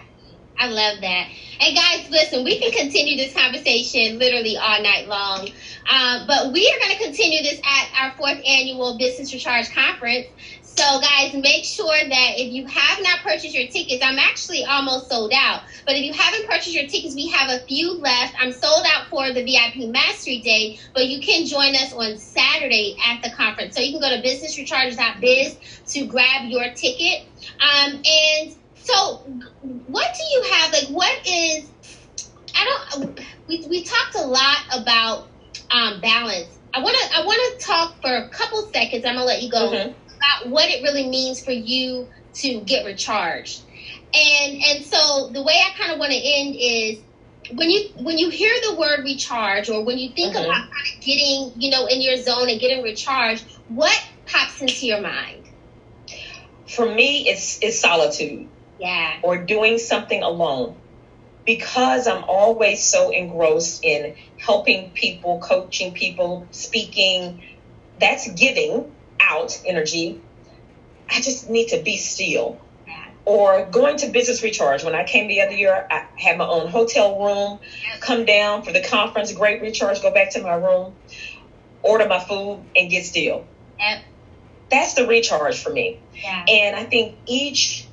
I 0.58 0.66
love 0.66 1.00
that. 1.00 1.28
And 1.60 1.76
guys, 1.76 2.10
listen, 2.10 2.44
we 2.44 2.58
can 2.58 2.72
continue 2.72 3.16
this 3.16 3.32
conversation 3.34 4.18
literally 4.18 4.56
all 4.56 4.82
night 4.82 5.08
long. 5.08 5.48
Um, 5.88 6.26
but 6.26 6.52
we 6.52 6.68
are 6.68 6.86
going 6.86 6.98
to 6.98 7.04
continue 7.04 7.42
this 7.42 7.60
at 7.64 7.88
our 8.00 8.12
fourth 8.16 8.40
annual 8.46 8.98
Business 8.98 9.32
Recharge 9.32 9.70
Conference. 9.72 10.26
So, 10.62 11.00
guys, 11.00 11.34
make 11.34 11.64
sure 11.64 11.96
that 12.08 12.34
if 12.36 12.52
you 12.52 12.64
have 12.66 12.98
not 13.02 13.20
purchased 13.24 13.52
your 13.52 13.66
tickets, 13.66 14.00
I'm 14.04 14.18
actually 14.18 14.64
almost 14.64 15.08
sold 15.08 15.32
out. 15.34 15.62
But 15.84 15.96
if 15.96 16.02
you 16.02 16.12
haven't 16.12 16.48
purchased 16.48 16.74
your 16.74 16.86
tickets, 16.86 17.16
we 17.16 17.28
have 17.28 17.50
a 17.50 17.64
few 17.66 17.98
left. 17.98 18.36
I'm 18.38 18.52
sold 18.52 18.84
out 18.86 19.08
for 19.08 19.32
the 19.32 19.42
VIP 19.42 19.90
Mastery 19.90 20.38
Day, 20.38 20.78
but 20.94 21.06
you 21.06 21.20
can 21.20 21.46
join 21.46 21.74
us 21.74 21.92
on 21.92 22.16
Saturday 22.18 22.96
at 23.04 23.22
the 23.22 23.30
conference. 23.30 23.74
So 23.74 23.82
you 23.82 23.98
can 23.98 24.00
go 24.00 24.08
to 24.08 24.22
businessrecharge.biz 24.22 25.84
to 25.94 26.06
grab 26.06 26.44
your 26.48 26.72
ticket. 26.74 27.26
Um, 27.60 28.00
and 28.04 28.54
so, 28.90 29.22
what 29.60 30.08
do 30.14 30.24
you 30.34 30.42
have? 30.54 30.72
Like, 30.72 30.88
what 30.88 31.12
is? 31.26 31.70
I 32.56 32.64
don't. 32.92 33.20
We 33.48 33.64
we 33.68 33.82
talked 33.84 34.16
a 34.16 34.22
lot 34.22 34.58
about 34.72 35.28
um, 35.70 36.00
balance. 36.00 36.58
I 36.74 36.80
want 36.80 36.96
to 36.98 37.16
I 37.18 37.24
want 37.24 37.60
to 37.60 37.66
talk 37.66 37.96
for 38.02 38.16
a 38.16 38.28
couple 38.30 38.62
seconds. 38.74 39.04
I'm 39.04 39.14
gonna 39.14 39.24
let 39.26 39.42
you 39.42 39.50
go 39.50 39.70
Mhm. 39.70 39.94
about 40.18 40.50
what 40.50 40.68
it 40.70 40.82
really 40.82 41.08
means 41.08 41.40
for 41.40 41.52
you 41.52 42.08
to 42.36 42.60
get 42.62 42.84
recharged. 42.84 43.62
And 44.14 44.62
and 44.62 44.84
so 44.84 45.30
the 45.32 45.42
way 45.42 45.54
I 45.54 45.70
kind 45.78 45.92
of 45.92 45.98
want 45.98 46.12
to 46.12 46.18
end 46.18 46.56
is 46.58 46.98
when 47.50 47.70
you 47.70 47.80
when 47.96 48.18
you 48.18 48.28
hear 48.30 48.52
the 48.62 48.74
word 48.74 49.04
recharge 49.04 49.68
or 49.70 49.82
when 49.84 49.98
you 49.98 50.10
think 50.16 50.34
Mhm. 50.34 50.44
about 50.44 50.46
kind 50.48 50.88
of 50.94 51.00
getting 51.02 51.52
you 51.56 51.70
know 51.70 51.86
in 51.86 52.00
your 52.02 52.16
zone 52.16 52.48
and 52.50 52.60
getting 52.60 52.82
recharged, 52.82 53.44
what 53.68 53.98
pops 54.26 54.60
into 54.60 54.86
your 54.86 55.00
mind? 55.00 55.46
For 56.68 56.86
me, 56.86 57.28
it's 57.28 57.58
it's 57.62 57.80
solitude. 57.80 58.48
Yeah. 58.78 59.18
or 59.22 59.36
doing 59.36 59.78
something 59.78 60.22
alone 60.22 60.76
because 61.48 62.06
I'm 62.06 62.24
always 62.24 62.82
so 62.82 63.10
engrossed 63.10 63.82
in 63.82 64.14
helping 64.36 64.90
people, 64.90 65.38
coaching 65.38 65.92
people, 65.94 66.46
speaking. 66.50 67.42
That's 67.98 68.30
giving 68.30 68.92
out 69.18 69.58
energy. 69.64 70.20
I 71.08 71.20
just 71.20 71.48
need 71.48 71.68
to 71.68 71.78
be 71.78 71.96
still. 71.96 72.60
Or 73.24 73.64
going 73.64 73.96
to 73.98 74.08
business 74.08 74.42
recharge. 74.42 74.84
When 74.84 74.94
I 74.94 75.04
came 75.04 75.26
the 75.26 75.42
other 75.42 75.54
year, 75.54 75.86
I 75.90 76.04
had 76.16 76.36
my 76.38 76.46
own 76.46 76.68
hotel 76.68 77.18
room, 77.18 77.60
come 78.00 78.24
down 78.24 78.62
for 78.62 78.72
the 78.72 78.80
conference, 78.80 79.32
great 79.32 79.60
recharge, 79.60 80.00
go 80.00 80.10
back 80.10 80.30
to 80.30 80.40
my 80.40 80.54
room, 80.54 80.94
order 81.82 82.06
my 82.06 82.20
food, 82.20 82.64
and 82.76 82.90
get 82.90 83.04
still. 83.04 83.44
Yep. 83.78 83.98
That's 84.70 84.94
the 84.94 85.06
recharge 85.06 85.58
for 85.58 85.70
me. 85.70 85.98
Yeah. 86.22 86.44
And 86.48 86.76
I 86.76 86.84
think 86.84 87.14
each 87.26 87.87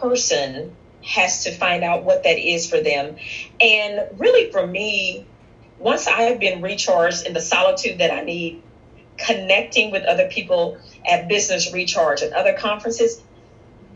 person 0.00 0.74
has 1.04 1.44
to 1.44 1.52
find 1.52 1.84
out 1.84 2.04
what 2.04 2.24
that 2.24 2.38
is 2.38 2.68
for 2.68 2.80
them. 2.80 3.16
And 3.60 4.08
really, 4.18 4.50
for 4.50 4.66
me, 4.66 5.26
once 5.78 6.06
I 6.06 6.22
have 6.22 6.40
been 6.40 6.62
recharged 6.62 7.26
in 7.26 7.32
the 7.32 7.40
solitude 7.40 7.98
that 7.98 8.10
I 8.10 8.22
need, 8.22 8.62
connecting 9.16 9.90
with 9.90 10.04
other 10.04 10.28
people 10.28 10.78
at 11.08 11.28
Business 11.28 11.72
Recharge 11.72 12.22
and 12.22 12.32
other 12.32 12.54
conferences, 12.54 13.20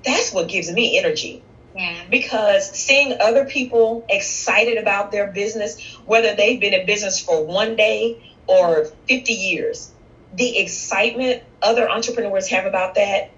that's 0.04 0.32
what 0.32 0.48
gives 0.48 0.70
me 0.70 0.98
energy. 0.98 1.42
Yeah. 1.74 2.02
Because 2.10 2.70
seeing 2.70 3.16
other 3.20 3.44
people 3.44 4.04
excited 4.08 4.78
about 4.78 5.12
their 5.12 5.28
business, 5.28 5.80
whether 6.04 6.34
they've 6.34 6.60
been 6.60 6.74
in 6.74 6.86
business 6.86 7.20
for 7.20 7.44
one 7.44 7.76
day 7.76 8.34
or 8.46 8.86
50 9.06 9.32
years, 9.32 9.92
the 10.34 10.58
excitement 10.58 11.42
other 11.62 11.88
entrepreneurs 11.88 12.48
have 12.48 12.66
about 12.66 12.94
that, 12.94 13.30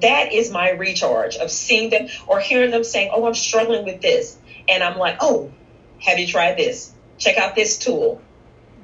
that 0.00 0.32
is 0.32 0.50
my 0.50 0.70
recharge 0.70 1.36
of 1.36 1.50
seeing 1.50 1.90
them 1.90 2.08
or 2.26 2.40
hearing 2.40 2.70
them 2.70 2.84
saying, 2.84 3.10
Oh, 3.12 3.26
I'm 3.26 3.34
struggling 3.34 3.84
with 3.84 4.00
this. 4.00 4.38
And 4.68 4.82
I'm 4.82 4.98
like, 4.98 5.16
Oh, 5.20 5.52
have 6.00 6.18
you 6.18 6.26
tried 6.26 6.56
this? 6.56 6.92
Check 7.18 7.36
out 7.36 7.54
this 7.54 7.78
tool. 7.78 8.22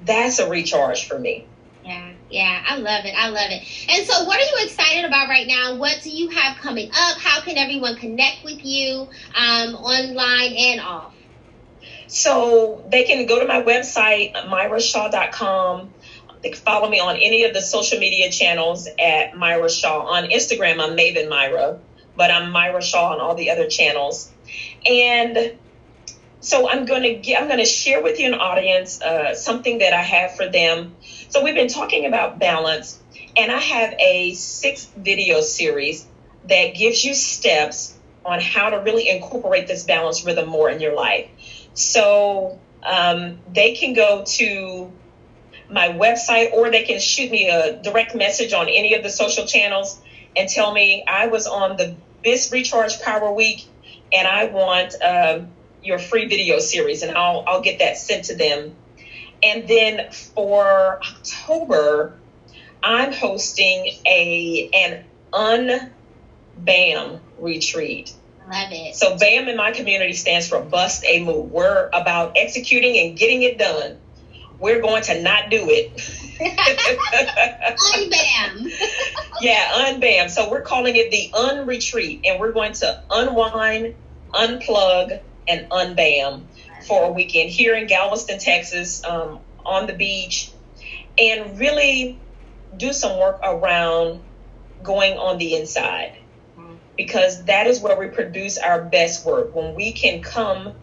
That's 0.04 0.38
a 0.38 0.48
recharge 0.48 1.06
for 1.08 1.18
me. 1.18 1.46
Yeah, 1.84 2.12
yeah, 2.28 2.64
I 2.66 2.76
love 2.78 3.04
it. 3.04 3.14
I 3.16 3.28
love 3.28 3.50
it. 3.50 3.62
And 3.88 4.06
so, 4.06 4.24
what 4.24 4.38
are 4.38 4.42
you 4.42 4.66
excited 4.66 5.04
about 5.04 5.28
right 5.28 5.46
now? 5.46 5.76
What 5.76 6.00
do 6.02 6.10
you 6.10 6.28
have 6.30 6.58
coming 6.58 6.90
up? 6.90 7.18
How 7.18 7.40
can 7.40 7.56
everyone 7.56 7.96
connect 7.96 8.44
with 8.44 8.64
you 8.64 9.08
um, 9.34 9.74
online 9.76 10.52
and 10.52 10.80
off? 10.80 11.12
So 12.08 12.84
they 12.88 13.04
can 13.04 13.26
go 13.26 13.38
to 13.40 13.46
my 13.46 13.62
website, 13.62 14.34
myrashaw.com. 14.34 15.92
They 16.46 16.52
can 16.52 16.62
follow 16.62 16.88
me 16.88 17.00
on 17.00 17.16
any 17.16 17.42
of 17.42 17.54
the 17.54 17.60
social 17.60 17.98
media 17.98 18.30
channels 18.30 18.86
at 19.00 19.36
Myra 19.36 19.68
Shaw. 19.68 20.02
On 20.02 20.28
Instagram, 20.28 20.78
I'm 20.80 20.96
Maven 20.96 21.28
Myra, 21.28 21.80
but 22.14 22.30
I'm 22.30 22.52
Myra 22.52 22.80
Shaw 22.80 23.14
on 23.14 23.20
all 23.20 23.34
the 23.34 23.50
other 23.50 23.66
channels. 23.66 24.30
And 24.88 25.58
so 26.38 26.68
I'm 26.68 26.84
going 26.84 27.02
to 27.02 27.14
get, 27.16 27.42
I'm 27.42 27.48
going 27.48 27.58
to 27.58 27.64
share 27.64 28.00
with 28.00 28.20
you 28.20 28.28
an 28.28 28.34
audience 28.34 29.02
uh, 29.02 29.34
something 29.34 29.78
that 29.78 29.92
I 29.92 30.02
have 30.02 30.36
for 30.36 30.46
them. 30.46 30.94
So 31.30 31.42
we've 31.42 31.56
been 31.56 31.66
talking 31.66 32.06
about 32.06 32.38
balance, 32.38 33.02
And 33.36 33.50
I 33.50 33.58
have 33.58 33.94
a 33.98 34.32
six 34.34 34.86
video 34.96 35.40
series 35.40 36.06
that 36.48 36.76
gives 36.76 37.04
you 37.04 37.12
steps 37.12 37.98
on 38.24 38.40
how 38.40 38.70
to 38.70 38.78
really 38.78 39.08
incorporate 39.08 39.66
this 39.66 39.82
balance 39.82 40.24
rhythm 40.24 40.48
more 40.48 40.70
in 40.70 40.80
your 40.80 40.94
life. 40.94 41.28
So 41.74 42.60
um, 42.84 43.40
they 43.52 43.74
can 43.74 43.94
go 43.94 44.24
to 44.24 44.92
my 45.70 45.88
website 45.88 46.52
or 46.52 46.70
they 46.70 46.82
can 46.82 47.00
shoot 47.00 47.30
me 47.30 47.48
a 47.48 47.80
direct 47.82 48.14
message 48.14 48.52
on 48.52 48.68
any 48.68 48.94
of 48.94 49.02
the 49.02 49.10
social 49.10 49.46
channels 49.46 50.00
and 50.36 50.48
tell 50.48 50.72
me 50.72 51.04
I 51.06 51.26
was 51.26 51.46
on 51.46 51.76
the 51.76 51.96
Biz 52.22 52.50
Recharge 52.52 53.00
Power 53.00 53.32
Week 53.32 53.62
and 54.12 54.26
I 54.26 54.44
want 54.46 54.94
um, 55.02 55.48
your 55.82 55.98
free 55.98 56.26
video 56.26 56.58
series 56.58 57.02
and 57.02 57.16
I'll, 57.16 57.44
I'll 57.46 57.62
get 57.62 57.78
that 57.80 57.96
sent 57.96 58.24
to 58.26 58.36
them. 58.36 58.74
And 59.42 59.68
then 59.68 60.10
for 60.12 61.00
October, 61.02 62.18
I'm 62.82 63.12
hosting 63.12 63.90
a 64.06 64.70
an 64.72 65.04
unbam 65.32 67.20
retreat. 67.38 68.12
Love 68.50 68.68
it. 68.70 68.94
So 68.94 69.16
BAM 69.18 69.48
in 69.48 69.56
my 69.56 69.72
community 69.72 70.12
stands 70.12 70.48
for 70.48 70.60
bust 70.60 71.04
a 71.06 71.18
move. 71.22 71.50
We're 71.50 71.90
about 71.92 72.36
executing 72.36 72.96
and 72.96 73.18
getting 73.18 73.42
it 73.42 73.58
done. 73.58 73.98
We're 74.58 74.80
going 74.80 75.02
to 75.04 75.22
not 75.22 75.50
do 75.50 75.68
it. 75.68 75.92
unbam. 77.94 78.70
yeah, 79.40 79.86
unbam. 79.86 80.30
So 80.30 80.50
we're 80.50 80.62
calling 80.62 80.96
it 80.96 81.10
the 81.10 81.30
unretreat, 81.34 82.22
and 82.24 82.40
we're 82.40 82.52
going 82.52 82.72
to 82.74 83.02
unwind, 83.10 83.94
unplug, 84.32 85.20
and 85.48 85.68
unbam 85.70 86.46
for 86.86 87.04
a 87.04 87.12
weekend 87.12 87.50
here 87.50 87.74
in 87.74 87.86
Galveston, 87.86 88.38
Texas, 88.38 89.04
um, 89.04 89.40
on 89.64 89.86
the 89.86 89.94
beach, 89.94 90.52
and 91.18 91.58
really 91.58 92.18
do 92.76 92.92
some 92.92 93.18
work 93.18 93.40
around 93.42 94.20
going 94.82 95.16
on 95.18 95.38
the 95.38 95.54
inside 95.54 96.16
because 96.96 97.44
that 97.44 97.66
is 97.66 97.80
where 97.80 97.98
we 97.98 98.08
produce 98.08 98.58
our 98.58 98.82
best 98.82 99.24
work. 99.24 99.54
When 99.54 99.74
we 99.74 99.92
can 99.92 100.22
come 100.22 100.74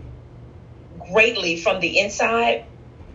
greatly 1.12 1.58
from 1.58 1.80
the 1.80 2.00
inside, 2.00 2.66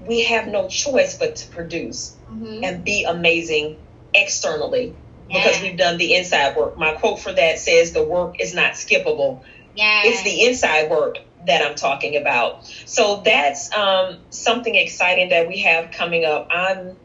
we 0.07 0.25
have 0.25 0.47
no 0.47 0.69
choice 0.69 1.17
but 1.19 1.37
to 1.37 1.49
produce 1.49 2.17
mm-hmm. 2.31 2.65
and 2.65 2.85
be 2.85 3.05
amazing 3.05 3.79
externally 4.15 4.95
yeah. 5.29 5.43
because 5.43 5.63
we've 5.63 5.77
done 5.77 5.99
the 5.99 6.15
inside 6.15 6.57
work. 6.57 6.79
My 6.79 6.93
quote 6.93 7.21
for 7.21 7.33
that 7.33 7.59
says 7.59 7.93
the 7.93 8.03
work 8.03 8.41
is 8.41 8.55
not 8.55 8.73
skippable. 8.73 9.43
Yeah. 9.75 10.03
It's 10.05 10.23
the 10.23 10.47
inside 10.47 10.91
work 10.91 11.19
that 11.47 11.65
I'm 11.65 11.75
talking 11.75 12.17
about. 12.17 12.67
So 12.85 13.23
that's 13.25 13.73
um, 13.75 14.19
something 14.31 14.75
exciting 14.75 15.31
that 15.31 15.49
we 15.49 15.61
have 15.61 15.93
coming 15.93 16.25
up. 16.25 16.49
I'm 16.51 16.97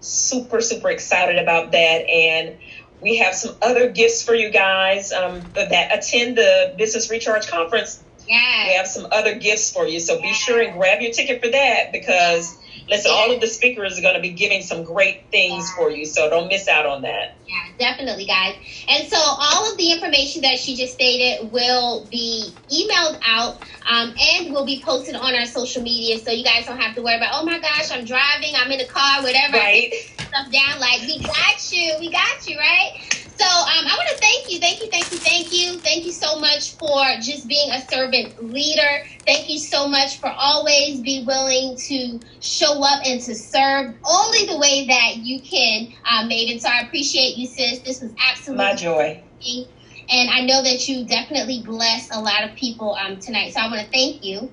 super, 0.00 0.60
super 0.60 0.90
excited 0.90 1.38
about 1.38 1.72
that. 1.72 2.08
And 2.08 2.56
we 3.00 3.16
have 3.16 3.34
some 3.34 3.56
other 3.60 3.90
gifts 3.90 4.22
for 4.22 4.34
you 4.34 4.50
guys 4.50 5.12
um, 5.12 5.42
that 5.54 5.96
attend 5.96 6.36
the 6.38 6.74
Business 6.78 7.10
Recharge 7.10 7.48
Conference. 7.48 8.02
Yeah. 8.28 8.66
We 8.66 8.74
have 8.74 8.86
some 8.86 9.06
other 9.10 9.34
gifts 9.34 9.72
for 9.72 9.86
you. 9.86 10.00
So 10.00 10.20
be 10.20 10.32
sure 10.32 10.60
and 10.60 10.74
grab 10.78 11.00
your 11.00 11.12
ticket 11.12 11.42
for 11.42 11.50
that 11.50 11.92
because 11.92 12.56
listen, 12.88 13.10
yeah. 13.10 13.16
all 13.16 13.32
of 13.32 13.40
the 13.40 13.46
speakers 13.46 13.98
are 13.98 14.02
going 14.02 14.14
to 14.14 14.20
be 14.20 14.30
giving 14.30 14.62
some 14.62 14.84
great 14.84 15.24
things 15.30 15.68
yeah. 15.68 15.76
for 15.76 15.90
you. 15.90 16.06
So 16.06 16.30
don't 16.30 16.48
miss 16.48 16.68
out 16.68 16.86
on 16.86 17.02
that. 17.02 17.36
Yeah, 17.46 17.64
definitely, 17.78 18.26
guys. 18.26 18.56
And 18.88 19.08
so 19.08 19.18
all 19.18 19.70
of 19.70 19.76
the 19.76 19.92
information 19.92 20.42
that 20.42 20.58
she 20.58 20.76
just 20.76 20.94
stated 20.94 21.52
will 21.52 22.06
be 22.10 22.52
emailed 22.70 23.20
out 23.26 23.62
um, 23.90 24.14
and 24.18 24.52
will 24.52 24.64
be 24.64 24.80
posted 24.82 25.14
on 25.14 25.34
our 25.34 25.46
social 25.46 25.82
media. 25.82 26.18
So 26.18 26.30
you 26.30 26.44
guys 26.44 26.66
don't 26.66 26.78
have 26.78 26.94
to 26.96 27.02
worry 27.02 27.16
about, 27.16 27.32
oh 27.34 27.44
my 27.44 27.58
gosh, 27.58 27.90
I'm 27.90 28.04
driving, 28.04 28.54
I'm 28.56 28.70
in 28.70 28.78
the 28.78 28.86
car, 28.86 29.22
whatever. 29.22 29.58
Right. 29.58 29.92
Stuff 30.18 30.50
down. 30.50 30.80
Like, 30.80 31.00
we 31.02 31.18
got 31.20 31.72
you. 31.72 31.96
We 32.00 32.10
got 32.10 32.48
you, 32.48 32.58
right? 32.58 33.21
So 33.42 33.48
um, 33.48 33.86
I 33.88 33.96
want 33.96 34.08
to 34.10 34.18
thank 34.18 34.52
you, 34.52 34.60
thank 34.60 34.80
you, 34.80 34.88
thank 34.88 35.10
you, 35.10 35.18
thank 35.18 35.52
you, 35.52 35.80
thank 35.80 36.04
you 36.04 36.12
so 36.12 36.38
much 36.38 36.76
for 36.76 37.02
just 37.20 37.48
being 37.48 37.72
a 37.72 37.80
servant 37.80 38.40
leader. 38.40 39.02
Thank 39.26 39.50
you 39.50 39.58
so 39.58 39.88
much 39.88 40.20
for 40.20 40.28
always 40.28 41.00
be 41.00 41.24
willing 41.26 41.76
to 41.88 42.20
show 42.38 42.84
up 42.84 43.02
and 43.04 43.20
to 43.22 43.34
serve 43.34 43.96
only 44.08 44.46
the 44.46 44.58
way 44.58 44.86
that 44.86 45.16
you 45.16 45.42
can, 45.42 45.92
uh, 46.08 46.22
Maven. 46.28 46.60
So 46.60 46.68
I 46.68 46.82
appreciate 46.82 47.36
you, 47.36 47.48
sis. 47.48 47.80
This 47.80 48.00
was 48.00 48.12
absolutely 48.30 48.64
my 48.64 48.76
joy. 48.76 49.24
And 50.08 50.30
I 50.30 50.42
know 50.42 50.62
that 50.62 50.88
you 50.88 51.04
definitely 51.04 51.64
blessed 51.66 52.14
a 52.14 52.20
lot 52.20 52.44
of 52.44 52.54
people 52.54 52.94
um, 52.94 53.18
tonight. 53.18 53.54
So 53.54 53.60
I 53.60 53.66
want 53.66 53.80
to 53.80 53.90
thank 53.90 54.24
you. 54.24 54.52